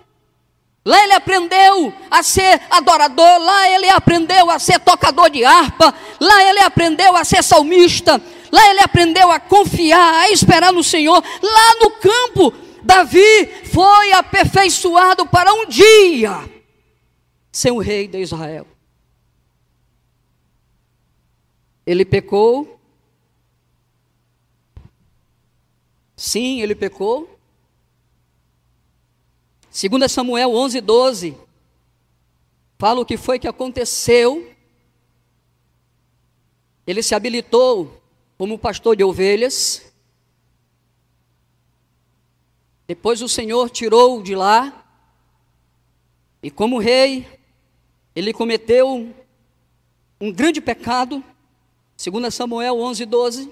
Lá 0.85 1.03
ele 1.03 1.13
aprendeu 1.13 1.93
a 2.09 2.23
ser 2.23 2.61
adorador, 2.69 3.39
lá 3.39 3.69
ele 3.69 3.89
aprendeu 3.89 4.49
a 4.49 4.57
ser 4.57 4.79
tocador 4.79 5.29
de 5.29 5.45
harpa, 5.45 5.93
lá 6.19 6.43
ele 6.43 6.59
aprendeu 6.61 7.15
a 7.15 7.23
ser 7.23 7.43
salmista, 7.43 8.19
lá 8.51 8.69
ele 8.71 8.79
aprendeu 8.79 9.29
a 9.29 9.39
confiar, 9.39 10.21
a 10.21 10.31
esperar 10.31 10.73
no 10.73 10.83
Senhor. 10.83 11.23
Lá 11.41 11.75
no 11.81 11.91
campo, 11.91 12.53
Davi 12.81 13.45
foi 13.79 14.11
aperfeiçoado 14.11 15.25
para 15.25 15.53
um 15.53 15.65
dia 15.65 16.33
ser 17.49 17.71
o 17.71 17.77
rei 17.77 18.09
de 18.09 18.19
Israel. 18.19 18.67
Ele 21.85 22.03
pecou. 22.03 22.77
Sim, 26.13 26.59
ele 26.61 26.75
pecou. 26.75 27.39
2 29.71 30.11
Samuel 30.11 30.53
11, 30.53 30.81
12, 30.81 31.37
fala 32.77 32.99
o 32.99 33.05
que 33.05 33.15
foi 33.15 33.39
que 33.39 33.47
aconteceu. 33.47 34.53
Ele 36.85 37.01
se 37.01 37.15
habilitou 37.15 38.03
como 38.37 38.59
pastor 38.59 38.97
de 38.97 39.05
ovelhas. 39.05 39.88
Depois 42.89 43.21
o 43.21 43.29
Senhor 43.29 43.69
tirou 43.69 44.19
de 44.19 44.33
lá, 44.33 44.83
e 46.41 46.49
como 46.49 46.79
rei, 46.79 47.39
ele 48.15 48.33
cometeu 48.33 49.13
um, 50.19 50.31
grande 50.31 50.59
pecado, 50.59 51.23
segundo 51.95 52.31
Samuel 52.31 52.79
11, 52.79 53.05
12. 53.05 53.51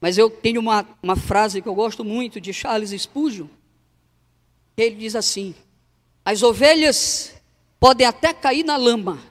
Mas 0.00 0.18
eu 0.18 0.28
tenho 0.28 0.60
uma, 0.60 0.84
uma 1.00 1.14
frase 1.14 1.62
que 1.62 1.68
eu 1.68 1.74
gosto 1.76 2.04
muito 2.04 2.40
de 2.40 2.52
Charles 2.52 2.90
Spurgeon, 3.00 3.46
que 4.74 4.82
ele 4.82 4.96
diz 4.96 5.14
assim: 5.14 5.54
As 6.24 6.42
ovelhas 6.42 7.36
podem 7.78 8.04
até 8.04 8.34
cair 8.34 8.64
na 8.64 8.76
lama, 8.76 9.22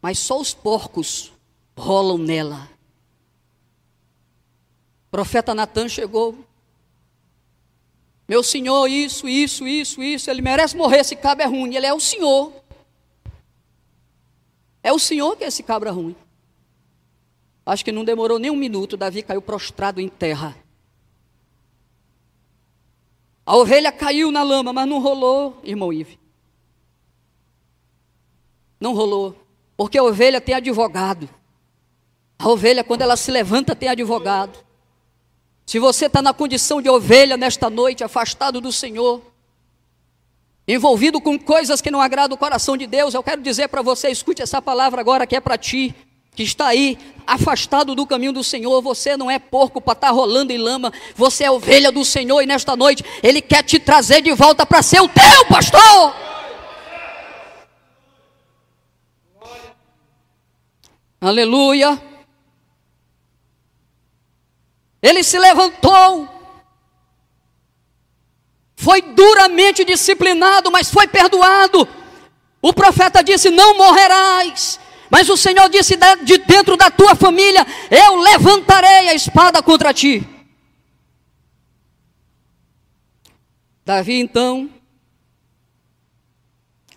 mas 0.00 0.18
só 0.18 0.40
os 0.40 0.54
porcos 0.54 1.34
rolam 1.76 2.16
nela. 2.16 2.73
Profeta 5.14 5.54
Natan 5.54 5.88
chegou. 5.88 6.36
Meu 8.26 8.42
senhor, 8.42 8.88
isso, 8.88 9.28
isso, 9.28 9.64
isso, 9.64 10.02
isso. 10.02 10.28
Ele 10.28 10.42
merece 10.42 10.76
morrer, 10.76 10.98
esse 10.98 11.14
cabra 11.14 11.44
é 11.44 11.46
ruim. 11.46 11.72
Ele 11.72 11.86
é 11.86 11.94
o 11.94 12.00
senhor. 12.00 12.52
É 14.82 14.92
o 14.92 14.98
senhor 14.98 15.36
que 15.36 15.44
é 15.44 15.46
esse 15.46 15.62
cabra 15.62 15.92
ruim. 15.92 16.16
Acho 17.64 17.84
que 17.84 17.92
não 17.92 18.04
demorou 18.04 18.40
nem 18.40 18.50
um 18.50 18.56
minuto, 18.56 18.96
Davi 18.96 19.22
caiu 19.22 19.40
prostrado 19.40 20.00
em 20.00 20.08
terra. 20.08 20.56
A 23.46 23.56
ovelha 23.56 23.92
caiu 23.92 24.32
na 24.32 24.42
lama, 24.42 24.72
mas 24.72 24.88
não 24.88 25.00
rolou, 25.00 25.60
irmão 25.62 25.92
Ive. 25.92 26.18
Não 28.80 28.92
rolou, 28.94 29.40
porque 29.76 29.96
a 29.96 30.02
ovelha 30.02 30.40
tem 30.40 30.56
advogado. 30.56 31.30
A 32.36 32.48
ovelha, 32.48 32.82
quando 32.82 33.02
ela 33.02 33.16
se 33.16 33.30
levanta, 33.30 33.76
tem 33.76 33.88
advogado. 33.88 34.64
Se 35.66 35.78
você 35.78 36.06
está 36.06 36.20
na 36.20 36.34
condição 36.34 36.80
de 36.82 36.88
ovelha 36.88 37.36
nesta 37.36 37.70
noite, 37.70 38.04
afastado 38.04 38.60
do 38.60 38.70
Senhor, 38.70 39.22
envolvido 40.68 41.20
com 41.20 41.38
coisas 41.38 41.80
que 41.80 41.90
não 41.90 42.00
agradam 42.00 42.34
o 42.34 42.38
coração 42.38 42.76
de 42.76 42.86
Deus, 42.86 43.14
eu 43.14 43.22
quero 43.22 43.40
dizer 43.40 43.68
para 43.68 43.82
você: 43.82 44.10
escute 44.10 44.42
essa 44.42 44.60
palavra 44.60 45.00
agora 45.00 45.26
que 45.26 45.36
é 45.36 45.40
para 45.40 45.56
ti 45.56 45.94
que 46.34 46.42
está 46.42 46.66
aí 46.66 46.98
afastado 47.26 47.94
do 47.94 48.06
caminho 48.06 48.32
do 48.32 48.42
Senhor, 48.42 48.82
você 48.82 49.16
não 49.16 49.30
é 49.30 49.38
porco 49.38 49.80
para 49.80 49.92
estar 49.92 50.08
tá 50.08 50.12
rolando 50.12 50.52
em 50.52 50.58
lama, 50.58 50.92
você 51.14 51.44
é 51.44 51.50
ovelha 51.50 51.92
do 51.92 52.04
Senhor 52.04 52.42
e 52.42 52.46
nesta 52.46 52.76
noite 52.76 53.04
Ele 53.22 53.40
quer 53.40 53.62
te 53.62 53.78
trazer 53.78 54.20
de 54.20 54.32
volta 54.32 54.66
para 54.66 54.82
ser 54.82 55.00
o 55.00 55.08
teu 55.08 55.46
pastor. 55.48 56.14
Aleluia. 61.20 62.13
Ele 65.04 65.22
se 65.22 65.38
levantou, 65.38 66.26
foi 68.74 69.02
duramente 69.02 69.84
disciplinado, 69.84 70.70
mas 70.72 70.90
foi 70.90 71.06
perdoado. 71.06 71.86
O 72.62 72.72
profeta 72.72 73.22
disse: 73.22 73.50
Não 73.50 73.76
morrerás. 73.76 74.80
Mas 75.10 75.28
o 75.28 75.36
Senhor 75.36 75.68
disse 75.68 75.98
de 76.22 76.38
dentro 76.38 76.74
da 76.78 76.90
tua 76.90 77.14
família: 77.14 77.66
Eu 77.90 78.16
levantarei 78.16 79.10
a 79.10 79.14
espada 79.14 79.62
contra 79.62 79.92
ti. 79.92 80.26
Davi 83.84 84.18
então, 84.18 84.70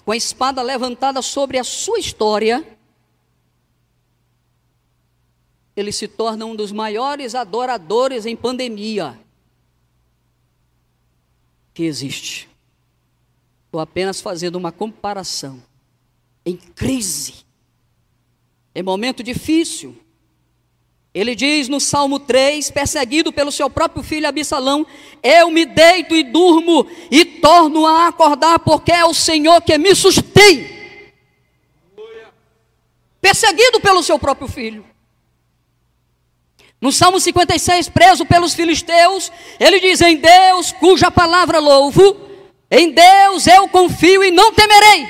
com 0.05 0.13
a 0.13 0.15
espada 0.15 0.61
levantada 0.61 1.21
sobre 1.21 1.59
a 1.59 1.63
sua 1.65 1.99
história, 1.99 2.65
ele 5.79 5.91
se 5.91 6.07
torna 6.07 6.45
um 6.45 6.55
dos 6.55 6.71
maiores 6.71 7.35
adoradores 7.35 8.25
em 8.25 8.35
pandemia 8.35 9.19
que 11.73 11.83
existe. 11.83 12.49
Estou 13.65 13.79
apenas 13.79 14.19
fazendo 14.19 14.55
uma 14.55 14.71
comparação. 14.71 15.61
Em 16.45 16.55
crise 16.55 17.47
em 18.77 18.83
momento 18.83 19.23
difícil. 19.23 19.97
Ele 21.11 21.33
diz 21.33 21.67
no 21.67 21.79
Salmo 21.79 22.19
3, 22.19 22.69
perseguido 22.69 23.33
pelo 23.33 23.51
seu 23.51 23.67
próprio 23.71 24.03
filho 24.03 24.27
Absalão: 24.27 24.85
Eu 25.23 25.49
me 25.49 25.65
deito 25.65 26.15
e 26.15 26.21
durmo 26.21 26.85
e 27.09 27.25
torno 27.25 27.87
a 27.87 28.07
acordar, 28.07 28.59
porque 28.59 28.91
é 28.91 29.03
o 29.03 29.15
Senhor 29.15 29.59
que 29.63 29.75
me 29.79 29.95
sustém. 29.95 30.77
Perseguido 33.19 33.81
pelo 33.81 34.03
seu 34.03 34.19
próprio 34.19 34.47
filho. 34.47 34.85
No 36.79 36.91
Salmo 36.91 37.19
56, 37.19 37.89
preso 37.89 38.25
pelos 38.25 38.53
filisteus, 38.53 39.31
ele 39.59 39.79
diz: 39.79 39.99
Em 40.01 40.17
Deus, 40.17 40.71
cuja 40.71 41.09
palavra 41.09 41.59
louvo, 41.59 42.15
em 42.69 42.91
Deus 42.91 43.47
eu 43.47 43.67
confio 43.67 44.23
e 44.23 44.29
não 44.29 44.53
temerei. 44.53 45.07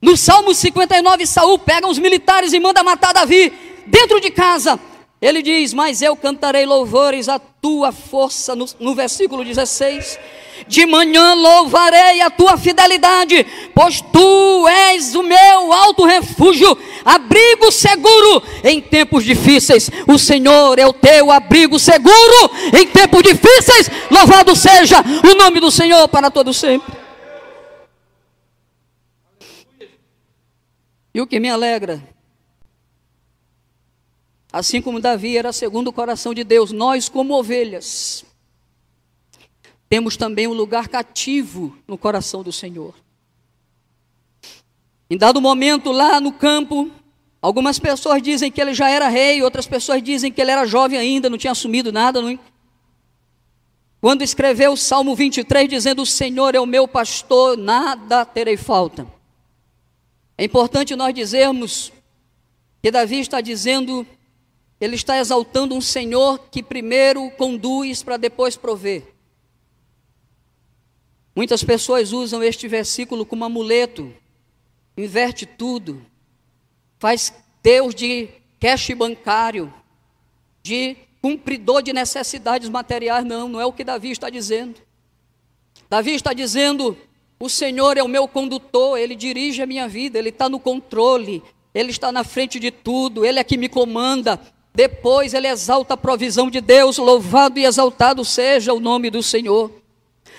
No 0.00 0.16
Salmo 0.16 0.54
59, 0.54 1.26
Saul 1.26 1.58
pega 1.58 1.88
os 1.88 1.98
militares 1.98 2.52
e 2.52 2.60
manda 2.60 2.84
matar 2.84 3.14
Davi 3.14 3.52
dentro 3.86 4.20
de 4.20 4.30
casa. 4.30 4.78
Ele 5.20 5.40
diz: 5.40 5.72
Mas 5.72 6.02
eu 6.02 6.14
cantarei 6.14 6.66
louvores 6.66 7.28
à 7.28 7.38
tua 7.66 7.90
força, 7.90 8.54
no, 8.54 8.64
no 8.78 8.94
versículo 8.94 9.44
16. 9.44 10.20
De 10.68 10.86
manhã 10.86 11.34
louvarei 11.34 12.20
a 12.20 12.30
tua 12.30 12.56
fidelidade, 12.56 13.44
pois 13.74 14.00
tu 14.00 14.68
és 14.68 15.16
o 15.16 15.22
meu 15.24 15.72
alto 15.72 16.04
refúgio, 16.04 16.78
abrigo 17.04 17.72
seguro 17.72 18.40
em 18.62 18.80
tempos 18.80 19.24
difíceis. 19.24 19.90
O 20.06 20.16
Senhor 20.16 20.78
é 20.78 20.86
o 20.86 20.92
teu 20.92 21.32
abrigo 21.32 21.76
seguro 21.76 22.50
em 22.72 22.86
tempos 22.86 23.24
difíceis. 23.24 23.90
Louvado 24.12 24.54
seja 24.54 25.02
o 25.28 25.34
nome 25.34 25.58
do 25.58 25.70
Senhor 25.70 26.06
para 26.06 26.30
todo 26.30 26.54
sempre. 26.54 26.94
E 31.12 31.20
o 31.20 31.26
que 31.26 31.40
me 31.40 31.50
alegra, 31.50 32.00
assim 34.58 34.80
como 34.80 35.00
Davi 35.00 35.36
era 35.36 35.52
segundo 35.52 35.88
o 35.88 35.92
coração 35.92 36.32
de 36.32 36.42
Deus, 36.42 36.72
nós, 36.72 37.10
como 37.10 37.34
ovelhas, 37.34 38.24
temos 39.86 40.16
também 40.16 40.46
um 40.46 40.54
lugar 40.54 40.88
cativo 40.88 41.76
no 41.86 41.98
coração 41.98 42.42
do 42.42 42.50
Senhor. 42.50 42.94
Em 45.10 45.16
dado 45.18 45.42
momento, 45.42 45.92
lá 45.92 46.18
no 46.20 46.32
campo, 46.32 46.90
algumas 47.40 47.78
pessoas 47.78 48.22
dizem 48.22 48.50
que 48.50 48.58
ele 48.58 48.72
já 48.72 48.88
era 48.88 49.08
rei, 49.08 49.42
outras 49.42 49.66
pessoas 49.66 50.02
dizem 50.02 50.32
que 50.32 50.40
ele 50.40 50.50
era 50.50 50.64
jovem 50.64 50.98
ainda, 50.98 51.28
não 51.28 51.36
tinha 51.36 51.52
assumido 51.52 51.92
nada. 51.92 52.22
Não... 52.22 52.38
Quando 54.00 54.22
escreveu 54.22 54.72
o 54.72 54.76
Salmo 54.76 55.14
23, 55.14 55.68
dizendo: 55.68 56.00
O 56.00 56.06
Senhor 56.06 56.54
é 56.54 56.60
o 56.60 56.66
meu 56.66 56.88
pastor, 56.88 57.58
nada 57.58 58.24
terei 58.24 58.56
falta. 58.56 59.06
É 60.38 60.44
importante 60.44 60.96
nós 60.96 61.14
dizermos 61.14 61.92
que 62.82 62.90
Davi 62.90 63.20
está 63.20 63.40
dizendo, 63.40 64.06
ele 64.80 64.94
está 64.94 65.18
exaltando 65.18 65.74
um 65.74 65.80
Senhor 65.80 66.38
que 66.50 66.62
primeiro 66.62 67.30
conduz 67.32 68.02
para 68.02 68.16
depois 68.16 68.56
prover. 68.56 69.14
Muitas 71.34 71.62
pessoas 71.62 72.12
usam 72.12 72.42
este 72.42 72.66
versículo 72.66 73.26
como 73.26 73.44
amuleto, 73.44 74.12
inverte 74.96 75.44
tudo, 75.44 76.04
faz 76.98 77.32
Deus 77.62 77.94
de 77.94 78.28
cash 78.58 78.90
bancário, 78.92 79.72
de 80.62 80.96
cumpridor 81.20 81.82
de 81.82 81.92
necessidades 81.92 82.68
materiais. 82.68 83.24
Não, 83.24 83.48
não 83.48 83.60
é 83.60 83.66
o 83.66 83.72
que 83.72 83.84
Davi 83.84 84.10
está 84.10 84.30
dizendo. 84.30 84.80
Davi 85.88 86.14
está 86.14 86.32
dizendo 86.32 86.96
o 87.38 87.48
Senhor 87.48 87.98
é 87.98 88.02
o 88.02 88.08
meu 88.08 88.26
condutor, 88.26 88.98
Ele 88.98 89.14
dirige 89.14 89.60
a 89.60 89.66
minha 89.66 89.86
vida, 89.86 90.18
Ele 90.18 90.30
está 90.30 90.48
no 90.48 90.58
controle, 90.58 91.42
Ele 91.74 91.90
está 91.90 92.10
na 92.10 92.24
frente 92.24 92.58
de 92.58 92.70
tudo, 92.70 93.26
Ele 93.26 93.38
é 93.38 93.44
que 93.44 93.58
me 93.58 93.68
comanda. 93.68 94.40
Depois 94.76 95.32
Ele 95.32 95.48
exalta 95.48 95.94
a 95.94 95.96
provisão 95.96 96.50
de 96.50 96.60
Deus, 96.60 96.98
louvado 96.98 97.58
e 97.58 97.64
exaltado 97.64 98.22
seja 98.26 98.74
o 98.74 98.78
nome 98.78 99.08
do 99.08 99.22
Senhor. 99.22 99.70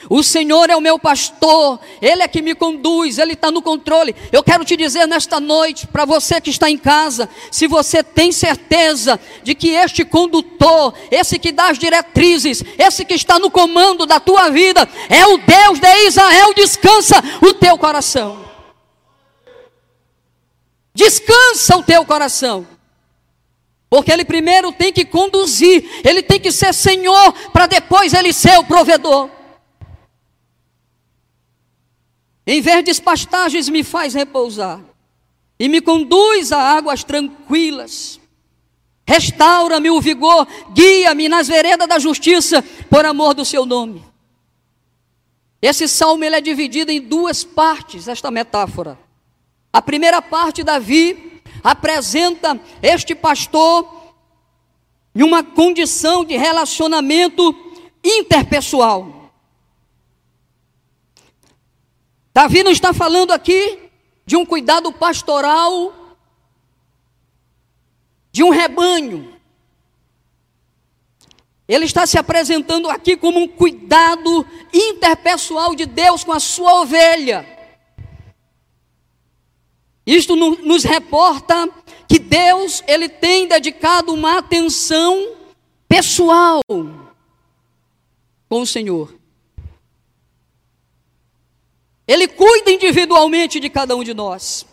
O 0.07 0.21
Senhor 0.21 0.69
é 0.69 0.75
o 0.75 0.79
meu 0.79 0.99
pastor, 0.99 1.79
Ele 1.99 2.21
é 2.21 2.27
que 2.27 2.39
me 2.39 2.53
conduz, 2.53 3.17
Ele 3.17 3.33
está 3.33 3.49
no 3.49 3.63
controle. 3.63 4.15
Eu 4.31 4.43
quero 4.43 4.63
te 4.63 4.77
dizer 4.77 5.07
nesta 5.07 5.39
noite, 5.39 5.87
para 5.87 6.05
você 6.05 6.39
que 6.39 6.51
está 6.51 6.69
em 6.69 6.77
casa, 6.77 7.27
se 7.51 7.65
você 7.65 8.03
tem 8.03 8.31
certeza 8.31 9.19
de 9.41 9.55
que 9.55 9.69
este 9.69 10.05
condutor, 10.05 10.93
esse 11.09 11.39
que 11.39 11.51
dá 11.51 11.69
as 11.69 11.79
diretrizes, 11.79 12.63
esse 12.77 13.03
que 13.03 13.15
está 13.15 13.39
no 13.39 13.49
comando 13.49 14.05
da 14.05 14.19
tua 14.19 14.51
vida, 14.51 14.87
é 15.09 15.25
o 15.25 15.39
Deus 15.39 15.79
de 15.79 16.05
Israel, 16.05 16.53
descansa 16.53 17.15
o 17.41 17.55
teu 17.55 17.75
coração. 17.75 18.45
Descansa 20.93 21.75
o 21.75 21.81
teu 21.81 22.05
coração. 22.05 22.76
Porque 23.89 24.11
ele 24.11 24.25
primeiro 24.25 24.71
tem 24.71 24.91
que 24.91 25.05
conduzir, 25.05 26.01
ele 26.03 26.21
tem 26.21 26.39
que 26.39 26.51
ser 26.51 26.73
Senhor, 26.73 27.33
para 27.51 27.67
depois 27.67 28.13
ele 28.13 28.33
ser 28.33 28.57
o 28.59 28.63
provedor. 28.65 29.29
Em 32.45 32.61
verdes 32.61 32.99
pastagens 32.99 33.69
me 33.69 33.83
faz 33.83 34.13
repousar 34.13 34.81
e 35.59 35.67
me 35.67 35.81
conduz 35.81 36.51
a 36.51 36.59
águas 36.59 37.03
tranquilas. 37.03 38.19
restaura-me 39.09 39.89
o 39.89 40.01
vigor, 40.01 40.45
guia-me 40.73 41.29
nas 41.29 41.47
veredas 41.47 41.87
da 41.87 41.97
justiça, 41.97 42.61
por 42.89 43.05
amor 43.05 43.33
do 43.33 43.45
seu 43.45 43.65
nome. 43.65 44.03
Esse 45.61 45.87
salmo 45.87 46.25
ele 46.25 46.35
é 46.35 46.41
dividido 46.41 46.91
em 46.91 46.99
duas 46.99 47.43
partes, 47.43 48.09
esta 48.09 48.29
metáfora. 48.29 48.99
A 49.71 49.81
primeira 49.81 50.21
parte, 50.21 50.61
Davi 50.61 51.26
apresenta 51.63 52.59
este 52.81 53.15
pastor 53.15 54.13
em 55.15 55.23
uma 55.23 55.43
condição 55.43 56.23
de 56.23 56.37
relacionamento 56.37 57.55
interpessoal. 58.03 59.31
Davi 62.33 62.61
não 62.61 62.71
está 62.71 62.93
falando 62.93 63.31
aqui 63.31 63.79
de 64.25 64.35
um 64.35 64.45
cuidado 64.45 64.93
pastoral 64.93 65.93
de 68.31 68.43
um 68.43 68.51
rebanho. 68.51 69.33
Ele 71.67 71.85
está 71.85 72.05
se 72.05 72.19
apresentando 72.19 72.87
aqui 72.87 73.17
como 73.17 73.39
um 73.39 73.47
cuidado 73.47 74.45
interpessoal 74.71 75.73
de 75.73 75.87
Deus 75.87 76.23
com 76.23 76.31
a 76.31 76.39
sua 76.39 76.81
ovelha. 76.81 77.56
Isto 80.07 80.37
nos 80.37 80.85
reporta 80.85 81.69
que 82.07 82.17
Deus 82.17 82.81
ele 82.87 83.09
tem 83.09 83.45
dedicado 83.45 84.13
uma 84.13 84.37
atenção 84.37 85.35
pessoal 85.85 86.61
com 86.65 88.61
o 88.61 88.65
Senhor. 88.65 89.13
Ele 92.07 92.25
cuida 92.25 92.71
individualmente 92.71 93.59
de 93.59 93.69
cada 93.69 93.97
um 93.97 94.03
de 94.03 94.13
nós. 94.13 94.65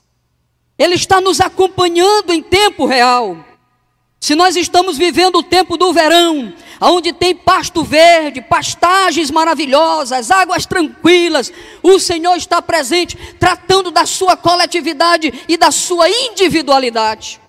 Ele 0.78 0.94
está 0.94 1.20
nos 1.20 1.40
acompanhando 1.40 2.32
em 2.32 2.40
tempo 2.40 2.86
real. 2.86 3.44
Se 4.20 4.36
nós 4.36 4.54
estamos 4.54 4.96
vivendo 4.96 5.38
o 5.38 5.42
tempo 5.42 5.76
do 5.76 5.92
verão, 5.92 6.54
onde 6.80 7.12
tem 7.12 7.34
pasto 7.34 7.82
verde, 7.84 8.40
pastagens 8.40 9.30
maravilhosas, 9.30 10.30
águas 10.30 10.66
tranquilas, 10.66 11.52
o 11.82 11.98
Senhor 11.98 12.36
está 12.36 12.60
presente, 12.60 13.16
tratando 13.38 13.90
da 13.90 14.06
sua 14.06 14.36
coletividade 14.36 15.32
e 15.48 15.56
da 15.56 15.70
sua 15.70 16.08
individualidade. 16.08 17.40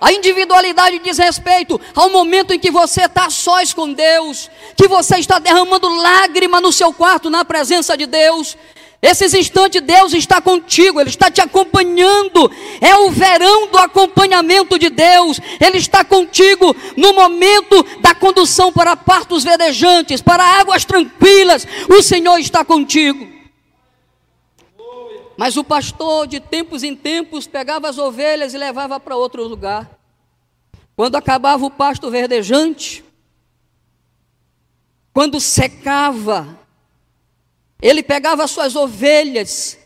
A 0.00 0.12
individualidade 0.12 0.98
diz 0.98 1.18
respeito 1.18 1.80
ao 1.94 2.10
momento 2.10 2.52
em 2.52 2.58
que 2.58 2.70
você 2.70 3.04
está 3.04 3.30
sós 3.30 3.72
com 3.72 3.92
Deus, 3.92 4.50
que 4.76 4.86
você 4.86 5.16
está 5.16 5.38
derramando 5.38 5.88
lágrima 5.88 6.60
no 6.60 6.70
seu 6.70 6.92
quarto 6.92 7.30
na 7.30 7.44
presença 7.44 7.96
de 7.96 8.06
Deus, 8.06 8.56
esses 9.00 9.34
instantes 9.34 9.82
Deus 9.82 10.14
está 10.14 10.40
contigo, 10.40 11.00
Ele 11.00 11.10
está 11.10 11.30
te 11.30 11.40
acompanhando. 11.40 12.50
É 12.80 12.94
o 12.96 13.10
verão 13.10 13.68
do 13.68 13.78
acompanhamento 13.78 14.78
de 14.78 14.88
Deus. 14.88 15.38
Ele 15.60 15.78
está 15.78 16.04
contigo 16.04 16.74
no 16.96 17.12
momento 17.12 17.84
da 18.00 18.14
condução 18.14 18.72
para 18.72 18.96
partos 18.96 19.44
verdejantes, 19.44 20.22
para 20.22 20.42
águas 20.42 20.84
tranquilas. 20.84 21.66
O 21.88 22.02
Senhor 22.02 22.38
está 22.38 22.64
contigo. 22.64 23.36
Mas 25.36 25.56
o 25.58 25.62
pastor, 25.62 26.26
de 26.26 26.40
tempos 26.40 26.82
em 26.82 26.96
tempos, 26.96 27.46
pegava 27.46 27.88
as 27.88 27.98
ovelhas 27.98 28.54
e 28.54 28.58
levava 28.58 28.98
para 28.98 29.16
outro 29.16 29.46
lugar. 29.46 29.90
Quando 30.96 31.16
acabava 31.16 31.66
o 31.66 31.70
pasto 31.70 32.10
verdejante, 32.10 33.04
quando 35.12 35.38
secava, 35.38 36.58
ele 37.80 38.02
pegava 38.02 38.46
suas 38.46 38.74
ovelhas 38.74 39.78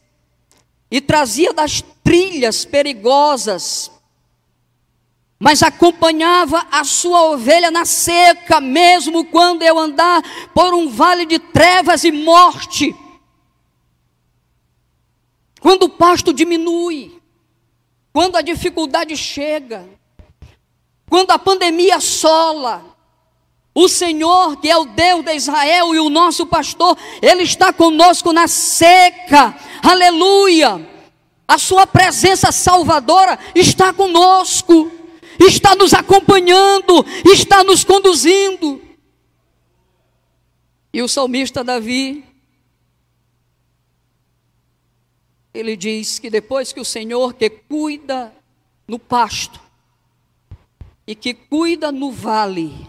e 0.90 1.00
trazia 1.00 1.52
das 1.52 1.82
trilhas 2.02 2.64
perigosas, 2.64 3.90
mas 5.38 5.62
acompanhava 5.62 6.66
a 6.70 6.84
sua 6.84 7.30
ovelha 7.30 7.70
na 7.70 7.84
seca, 7.84 8.60
mesmo 8.60 9.24
quando 9.24 9.62
eu 9.62 9.78
andar 9.78 10.22
por 10.54 10.74
um 10.74 10.88
vale 10.88 11.24
de 11.24 11.38
trevas 11.38 12.04
e 12.04 12.12
morte. 12.12 12.94
Quando 15.60 15.84
o 15.84 15.88
pasto 15.88 16.32
diminui, 16.32 17.20
quando 18.12 18.36
a 18.36 18.42
dificuldade 18.42 19.16
chega, 19.16 19.88
quando 21.08 21.30
a 21.30 21.38
pandemia 21.38 21.96
assola, 21.96 22.89
o 23.74 23.88
Senhor, 23.88 24.56
que 24.56 24.68
é 24.68 24.76
o 24.76 24.84
Deus 24.84 25.24
de 25.24 25.34
Israel 25.34 25.94
e 25.94 26.00
o 26.00 26.10
nosso 26.10 26.46
pastor, 26.46 26.98
Ele 27.22 27.42
está 27.42 27.72
conosco 27.72 28.32
na 28.32 28.48
seca, 28.48 29.56
aleluia. 29.82 30.88
A 31.46 31.58
Sua 31.58 31.86
presença 31.86 32.50
salvadora 32.50 33.38
está 33.54 33.92
conosco, 33.92 34.90
está 35.38 35.74
nos 35.74 35.94
acompanhando, 35.94 37.04
está 37.24 37.62
nos 37.62 37.84
conduzindo. 37.84 38.80
E 40.92 41.02
o 41.02 41.08
salmista 41.08 41.62
Davi, 41.62 42.24
ele 45.54 45.76
diz 45.76 46.18
que 46.18 46.28
depois 46.28 46.72
que 46.72 46.80
o 46.80 46.84
Senhor 46.84 47.34
que 47.34 47.48
cuida 47.48 48.34
no 48.86 48.98
pasto 48.98 49.60
e 51.06 51.14
que 51.14 51.34
cuida 51.34 51.92
no 51.92 52.10
vale, 52.10 52.88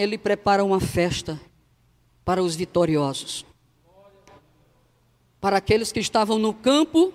ele 0.00 0.16
prepara 0.16 0.64
uma 0.64 0.80
festa 0.80 1.38
para 2.24 2.42
os 2.42 2.56
vitoriosos. 2.56 3.44
Para 5.38 5.58
aqueles 5.58 5.92
que 5.92 6.00
estavam 6.00 6.38
no 6.38 6.54
campo 6.54 7.12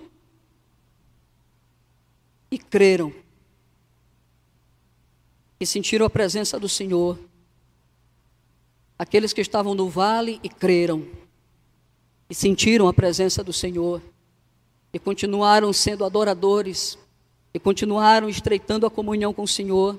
e 2.48 2.56
creram. 2.56 3.12
E 5.58 5.66
sentiram 5.66 6.06
a 6.06 6.10
presença 6.10 6.60
do 6.60 6.68
Senhor. 6.68 7.18
Aqueles 8.96 9.32
que 9.32 9.40
estavam 9.40 9.74
no 9.74 9.88
vale 9.88 10.38
e 10.40 10.48
creram. 10.48 11.08
E 12.30 12.34
sentiram 12.36 12.86
a 12.86 12.94
presença 12.94 13.42
do 13.42 13.52
Senhor. 13.52 14.00
E 14.92 14.98
continuaram 15.00 15.72
sendo 15.72 16.04
adoradores. 16.04 16.96
E 17.52 17.58
continuaram 17.58 18.28
estreitando 18.28 18.86
a 18.86 18.90
comunhão 18.90 19.34
com 19.34 19.42
o 19.42 19.48
Senhor. 19.48 19.98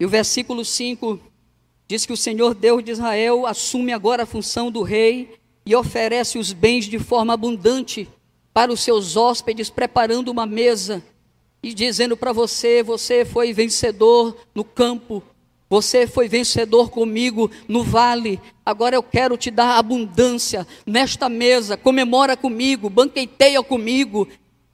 E 0.00 0.04
o 0.04 0.08
versículo 0.08 0.64
5 0.64 1.37
Diz 1.90 2.04
que 2.04 2.12
o 2.12 2.18
Senhor 2.18 2.54
Deus 2.54 2.84
de 2.84 2.90
Israel 2.90 3.46
assume 3.46 3.94
agora 3.94 4.24
a 4.24 4.26
função 4.26 4.70
do 4.70 4.82
rei 4.82 5.38
e 5.64 5.74
oferece 5.74 6.36
os 6.36 6.52
bens 6.52 6.84
de 6.84 6.98
forma 6.98 7.32
abundante 7.32 8.06
para 8.52 8.70
os 8.70 8.80
seus 8.80 9.16
hóspedes, 9.16 9.70
preparando 9.70 10.30
uma 10.30 10.44
mesa 10.44 11.02
e 11.62 11.72
dizendo 11.72 12.14
para 12.14 12.30
você: 12.30 12.82
você 12.82 13.24
foi 13.24 13.54
vencedor 13.54 14.36
no 14.54 14.64
campo, 14.64 15.22
você 15.70 16.06
foi 16.06 16.28
vencedor 16.28 16.90
comigo 16.90 17.50
no 17.66 17.82
vale. 17.82 18.38
Agora 18.66 18.94
eu 18.94 19.02
quero 19.02 19.38
te 19.38 19.50
dar 19.50 19.78
abundância 19.78 20.66
nesta 20.84 21.26
mesa. 21.30 21.74
Comemora 21.74 22.36
comigo, 22.36 22.90
banqueteia 22.90 23.62
comigo 23.62 24.28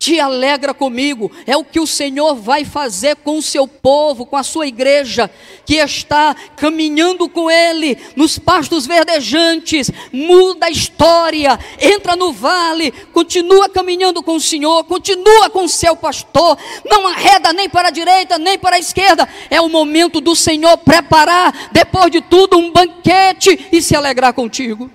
te 0.05 0.21
alegra 0.21 0.75
comigo. 0.75 1.33
É 1.47 1.57
o 1.57 1.65
que 1.65 1.81
o 1.81 1.87
Senhor 1.87 2.35
vai 2.35 2.63
fazer 2.63 3.17
com 3.17 3.39
o 3.39 3.43
seu 3.43 3.67
povo, 3.67 4.27
com 4.27 4.37
a 4.37 4.43
sua 4.43 4.67
igreja, 4.67 5.31
que 5.65 5.77
está 5.77 6.37
caminhando 6.59 7.27
com 7.27 7.51
Ele 7.51 7.97
nos 8.15 8.39
pastos 8.39 8.87
verdejantes. 8.87 9.91
Muda 10.13 10.67
a 10.67 10.71
história, 10.71 11.59
entra 11.81 12.15
no 12.17 12.35
vale, 12.35 12.91
continua 13.15 13.67
caminhando 13.67 14.23
com 14.23 14.37
o 14.37 14.41
Senhor, 14.41 14.85
continua 14.85 15.49
com 15.49 15.65
o 15.65 15.69
seu 15.71 15.97
pastor. 15.97 16.59
Não 16.85 17.09
arreda 17.09 17.55
nem 17.55 17.71
para 17.71 17.89
a 17.89 17.91
direita, 17.91 18.37
nem 18.37 18.59
para 18.59 18.77
a 18.77 18.79
esquerda. 18.79 19.27
É 19.49 19.59
o 19.59 19.71
momento 19.71 20.21
do 20.21 20.37
Senhor 20.37 20.77
preparar, 20.77 21.71
depois 21.73 22.11
de 22.11 22.21
tudo, 22.21 22.59
um 22.59 22.71
banquete 22.71 23.69
e 23.73 23.81
se 23.81 23.97
alegrar 23.97 24.35
contigo. 24.35 24.91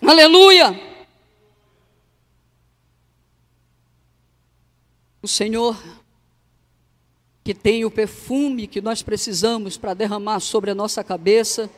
Aleluia. 0.00 0.95
O 5.26 5.28
Senhor, 5.28 5.76
que 7.42 7.52
tem 7.52 7.84
o 7.84 7.90
perfume 7.90 8.68
que 8.68 8.80
nós 8.80 9.02
precisamos 9.02 9.76
para 9.76 9.92
derramar 9.92 10.38
sobre 10.38 10.70
a 10.70 10.74
nossa 10.74 11.02
cabeça 11.02 11.68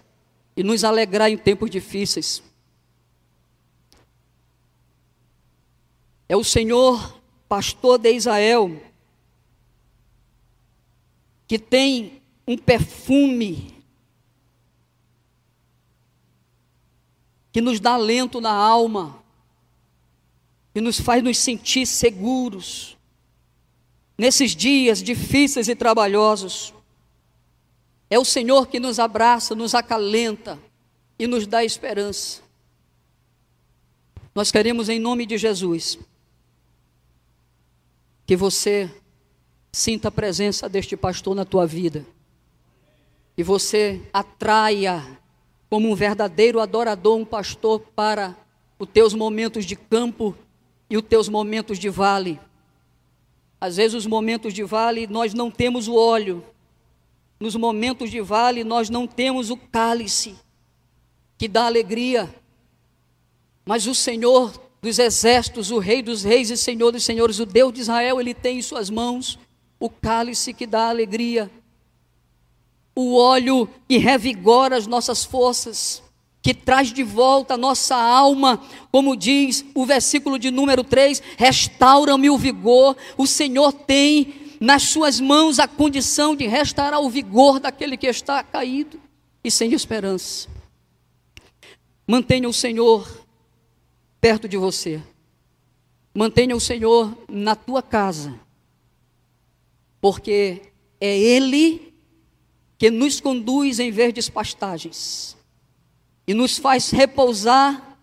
e 0.54 0.62
nos 0.62 0.84
alegrar 0.84 1.30
em 1.30 1.38
tempos 1.38 1.70
difíceis. 1.70 2.42
É 6.28 6.36
o 6.36 6.44
Senhor, 6.44 7.22
pastor 7.48 7.96
de 7.96 8.12
Israel, 8.12 8.82
que 11.46 11.58
tem 11.58 12.20
um 12.46 12.58
perfume 12.58 13.82
que 17.50 17.62
nos 17.62 17.80
dá 17.80 17.94
alento 17.94 18.42
na 18.42 18.52
alma, 18.52 19.24
que 20.74 20.82
nos 20.82 21.00
faz 21.00 21.24
nos 21.24 21.38
sentir 21.38 21.86
seguros, 21.86 22.97
nesses 24.18 24.56
dias 24.56 25.00
difíceis 25.00 25.68
e 25.68 25.76
trabalhosos. 25.76 26.74
É 28.10 28.18
o 28.18 28.24
Senhor 28.24 28.66
que 28.66 28.80
nos 28.80 28.98
abraça, 28.98 29.54
nos 29.54 29.74
acalenta 29.74 30.58
e 31.18 31.26
nos 31.26 31.46
dá 31.46 31.64
esperança. 31.64 32.42
Nós 34.34 34.50
queremos, 34.50 34.88
em 34.88 34.98
nome 34.98 35.24
de 35.24 35.38
Jesus, 35.38 35.98
que 38.26 38.36
você 38.36 38.90
sinta 39.72 40.08
a 40.08 40.12
presença 40.12 40.68
deste 40.68 40.96
pastor 40.96 41.34
na 41.34 41.44
tua 41.44 41.66
vida. 41.66 42.04
E 43.36 43.42
você 43.42 44.02
atraia 44.12 45.18
como 45.70 45.90
um 45.90 45.94
verdadeiro 45.94 46.60
adorador 46.60 47.16
um 47.16 47.24
pastor 47.24 47.80
para 47.94 48.36
os 48.78 48.88
teus 48.88 49.12
momentos 49.12 49.64
de 49.64 49.76
campo 49.76 50.34
e 50.88 50.96
os 50.96 51.02
teus 51.02 51.28
momentos 51.28 51.78
de 51.78 51.88
vale. 51.88 52.40
Às 53.60 53.76
vezes, 53.76 53.94
os 53.94 54.06
momentos 54.06 54.54
de 54.54 54.62
vale, 54.62 55.06
nós 55.06 55.34
não 55.34 55.50
temos 55.50 55.88
o 55.88 55.94
óleo. 55.94 56.44
Nos 57.40 57.56
momentos 57.56 58.10
de 58.10 58.20
vale, 58.20 58.64
nós 58.64 58.88
não 58.88 59.06
temos 59.06 59.50
o 59.50 59.56
cálice 59.56 60.36
que 61.36 61.48
dá 61.48 61.66
alegria. 61.66 62.32
Mas 63.64 63.86
o 63.86 63.94
Senhor 63.94 64.52
dos 64.80 64.98
exércitos, 64.98 65.70
o 65.70 65.78
Rei 65.78 66.02
dos 66.02 66.22
reis 66.22 66.50
e 66.50 66.56
Senhor 66.56 66.92
dos 66.92 67.04
senhores, 67.04 67.38
o 67.40 67.46
Deus 67.46 67.72
de 67.72 67.80
Israel, 67.80 68.20
ele 68.20 68.32
tem 68.32 68.58
em 68.58 68.62
suas 68.62 68.88
mãos 68.90 69.38
o 69.78 69.90
cálice 69.90 70.52
que 70.52 70.66
dá 70.66 70.88
alegria, 70.88 71.50
o 72.94 73.16
óleo 73.16 73.68
que 73.88 73.96
revigora 73.98 74.76
as 74.76 74.86
nossas 74.86 75.24
forças 75.24 76.02
que 76.40 76.54
traz 76.54 76.92
de 76.92 77.02
volta 77.02 77.54
a 77.54 77.58
nossa 77.58 77.96
alma, 77.96 78.62
como 78.90 79.16
diz 79.16 79.64
o 79.74 79.84
versículo 79.84 80.38
de 80.38 80.50
número 80.50 80.84
3, 80.84 81.22
restaura-me 81.36 82.30
o 82.30 82.38
vigor. 82.38 82.96
O 83.16 83.26
Senhor 83.26 83.72
tem 83.72 84.56
nas 84.60 84.84
suas 84.84 85.20
mãos 85.20 85.58
a 85.58 85.68
condição 85.68 86.34
de 86.34 86.46
restaurar 86.46 87.00
o 87.00 87.10
vigor 87.10 87.60
daquele 87.60 87.96
que 87.96 88.06
está 88.06 88.42
caído 88.42 89.00
e 89.42 89.50
sem 89.50 89.72
esperança. 89.72 90.48
Mantenha 92.06 92.48
o 92.48 92.52
Senhor 92.52 93.26
perto 94.20 94.48
de 94.48 94.56
você. 94.56 95.02
Mantenha 96.14 96.56
o 96.56 96.60
Senhor 96.60 97.16
na 97.28 97.54
tua 97.54 97.82
casa. 97.82 98.38
Porque 100.00 100.62
é 101.00 101.18
Ele 101.18 101.92
que 102.78 102.90
nos 102.90 103.20
conduz 103.20 103.78
em 103.78 103.90
verdes 103.90 104.28
pastagens 104.28 105.37
e 106.28 106.34
nos 106.34 106.58
faz 106.58 106.90
repousar 106.90 107.98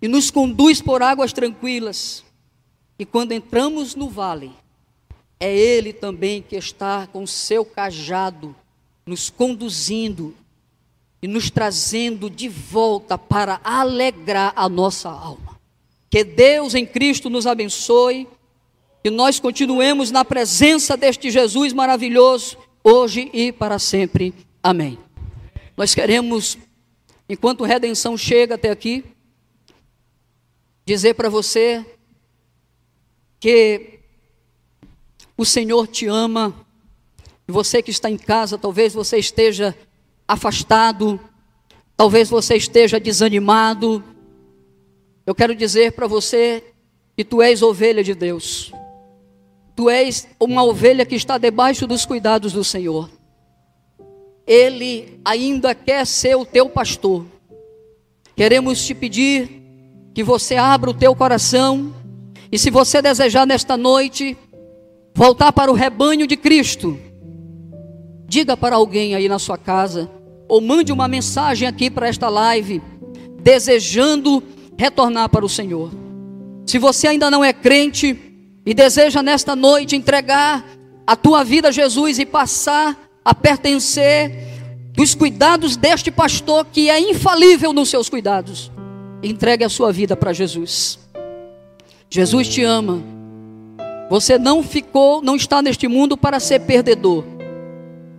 e 0.00 0.06
nos 0.06 0.30
conduz 0.30 0.80
por 0.80 1.02
águas 1.02 1.32
tranquilas. 1.32 2.24
E 2.96 3.04
quando 3.04 3.32
entramos 3.32 3.96
no 3.96 4.08
vale, 4.08 4.52
é 5.40 5.52
Ele 5.52 5.92
também 5.92 6.40
que 6.40 6.54
está 6.54 7.08
com 7.08 7.26
seu 7.26 7.64
cajado 7.64 8.54
nos 9.04 9.30
conduzindo 9.30 10.36
e 11.20 11.26
nos 11.26 11.50
trazendo 11.50 12.30
de 12.30 12.48
volta 12.48 13.18
para 13.18 13.60
alegrar 13.64 14.52
a 14.54 14.68
nossa 14.68 15.08
alma. 15.08 15.58
Que 16.08 16.22
Deus 16.22 16.74
em 16.74 16.86
Cristo 16.86 17.28
nos 17.28 17.46
abençoe, 17.46 18.28
que 19.02 19.10
nós 19.10 19.40
continuemos 19.40 20.10
na 20.10 20.24
presença 20.24 20.96
deste 20.96 21.30
Jesus 21.30 21.72
maravilhoso, 21.72 22.56
hoje 22.84 23.30
e 23.32 23.50
para 23.50 23.78
sempre. 23.78 24.32
Amém. 24.62 24.98
Nós 25.78 25.94
queremos, 25.94 26.58
enquanto 27.28 27.62
redenção 27.62 28.18
chega 28.18 28.56
até 28.56 28.68
aqui, 28.68 29.04
dizer 30.84 31.14
para 31.14 31.28
você 31.28 31.86
que 33.38 34.00
o 35.36 35.44
Senhor 35.44 35.86
te 35.86 36.08
ama. 36.08 36.52
Você 37.46 37.80
que 37.80 37.92
está 37.92 38.10
em 38.10 38.16
casa, 38.18 38.58
talvez 38.58 38.92
você 38.92 39.18
esteja 39.18 39.72
afastado, 40.26 41.20
talvez 41.96 42.28
você 42.28 42.56
esteja 42.56 42.98
desanimado. 42.98 44.02
Eu 45.24 45.32
quero 45.32 45.54
dizer 45.54 45.92
para 45.92 46.08
você 46.08 46.74
que 47.16 47.24
tu 47.24 47.40
és 47.40 47.62
ovelha 47.62 48.02
de 48.02 48.16
Deus. 48.16 48.72
Tu 49.76 49.88
és 49.88 50.26
uma 50.40 50.64
ovelha 50.64 51.06
que 51.06 51.14
está 51.14 51.38
debaixo 51.38 51.86
dos 51.86 52.04
cuidados 52.04 52.52
do 52.52 52.64
Senhor. 52.64 53.08
Ele 54.48 55.20
ainda 55.22 55.74
quer 55.74 56.06
ser 56.06 56.34
o 56.34 56.46
teu 56.46 56.70
pastor. 56.70 57.26
Queremos 58.34 58.84
te 58.84 58.94
pedir 58.94 59.62
que 60.14 60.24
você 60.24 60.56
abra 60.56 60.88
o 60.88 60.94
teu 60.94 61.14
coração 61.14 61.94
e 62.50 62.58
se 62.58 62.70
você 62.70 63.02
desejar 63.02 63.46
nesta 63.46 63.76
noite 63.76 64.38
voltar 65.14 65.52
para 65.52 65.70
o 65.70 65.74
rebanho 65.74 66.26
de 66.26 66.36
Cristo, 66.36 66.98
diga 68.26 68.56
para 68.56 68.76
alguém 68.76 69.14
aí 69.14 69.28
na 69.28 69.38
sua 69.38 69.58
casa 69.58 70.10
ou 70.48 70.62
mande 70.62 70.92
uma 70.92 71.06
mensagem 71.06 71.68
aqui 71.68 71.90
para 71.90 72.08
esta 72.08 72.30
live 72.30 72.80
desejando 73.40 74.42
retornar 74.78 75.28
para 75.28 75.44
o 75.44 75.48
Senhor. 75.48 75.90
Se 76.66 76.78
você 76.78 77.08
ainda 77.08 77.30
não 77.30 77.44
é 77.44 77.52
crente 77.52 78.18
e 78.64 78.72
deseja 78.72 79.22
nesta 79.22 79.54
noite 79.54 79.94
entregar 79.94 80.64
a 81.06 81.16
tua 81.16 81.42
vida 81.44 81.68
a 81.68 81.72
Jesus 81.72 82.18
e 82.18 82.24
passar 82.26 83.07
a 83.28 83.34
pertencer 83.34 84.32
dos 84.94 85.14
cuidados 85.14 85.76
deste 85.76 86.10
pastor 86.10 86.64
que 86.64 86.88
é 86.88 86.98
infalível 86.98 87.74
nos 87.74 87.90
seus 87.90 88.08
cuidados. 88.08 88.72
Entregue 89.22 89.64
a 89.64 89.68
sua 89.68 89.92
vida 89.92 90.16
para 90.16 90.32
Jesus. 90.32 90.98
Jesus 92.08 92.48
te 92.48 92.62
ama. 92.62 93.02
Você 94.08 94.38
não 94.38 94.62
ficou, 94.62 95.20
não 95.20 95.36
está 95.36 95.60
neste 95.60 95.86
mundo 95.86 96.16
para 96.16 96.40
ser 96.40 96.60
perdedor, 96.60 97.22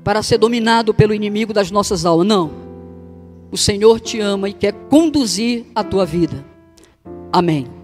para 0.03 0.21
ser 0.21 0.37
dominado 0.37 0.93
pelo 0.93 1.15
inimigo 1.15 1.53
das 1.53 1.71
nossas 1.71 2.05
almas. 2.05 2.27
Não. 2.27 2.51
O 3.51 3.57
Senhor 3.57 3.99
te 3.99 4.19
ama 4.19 4.47
e 4.47 4.53
quer 4.53 4.73
conduzir 4.91 5.65
a 5.73 5.83
tua 5.83 6.05
vida. 6.05 6.45
Amém. 7.33 7.78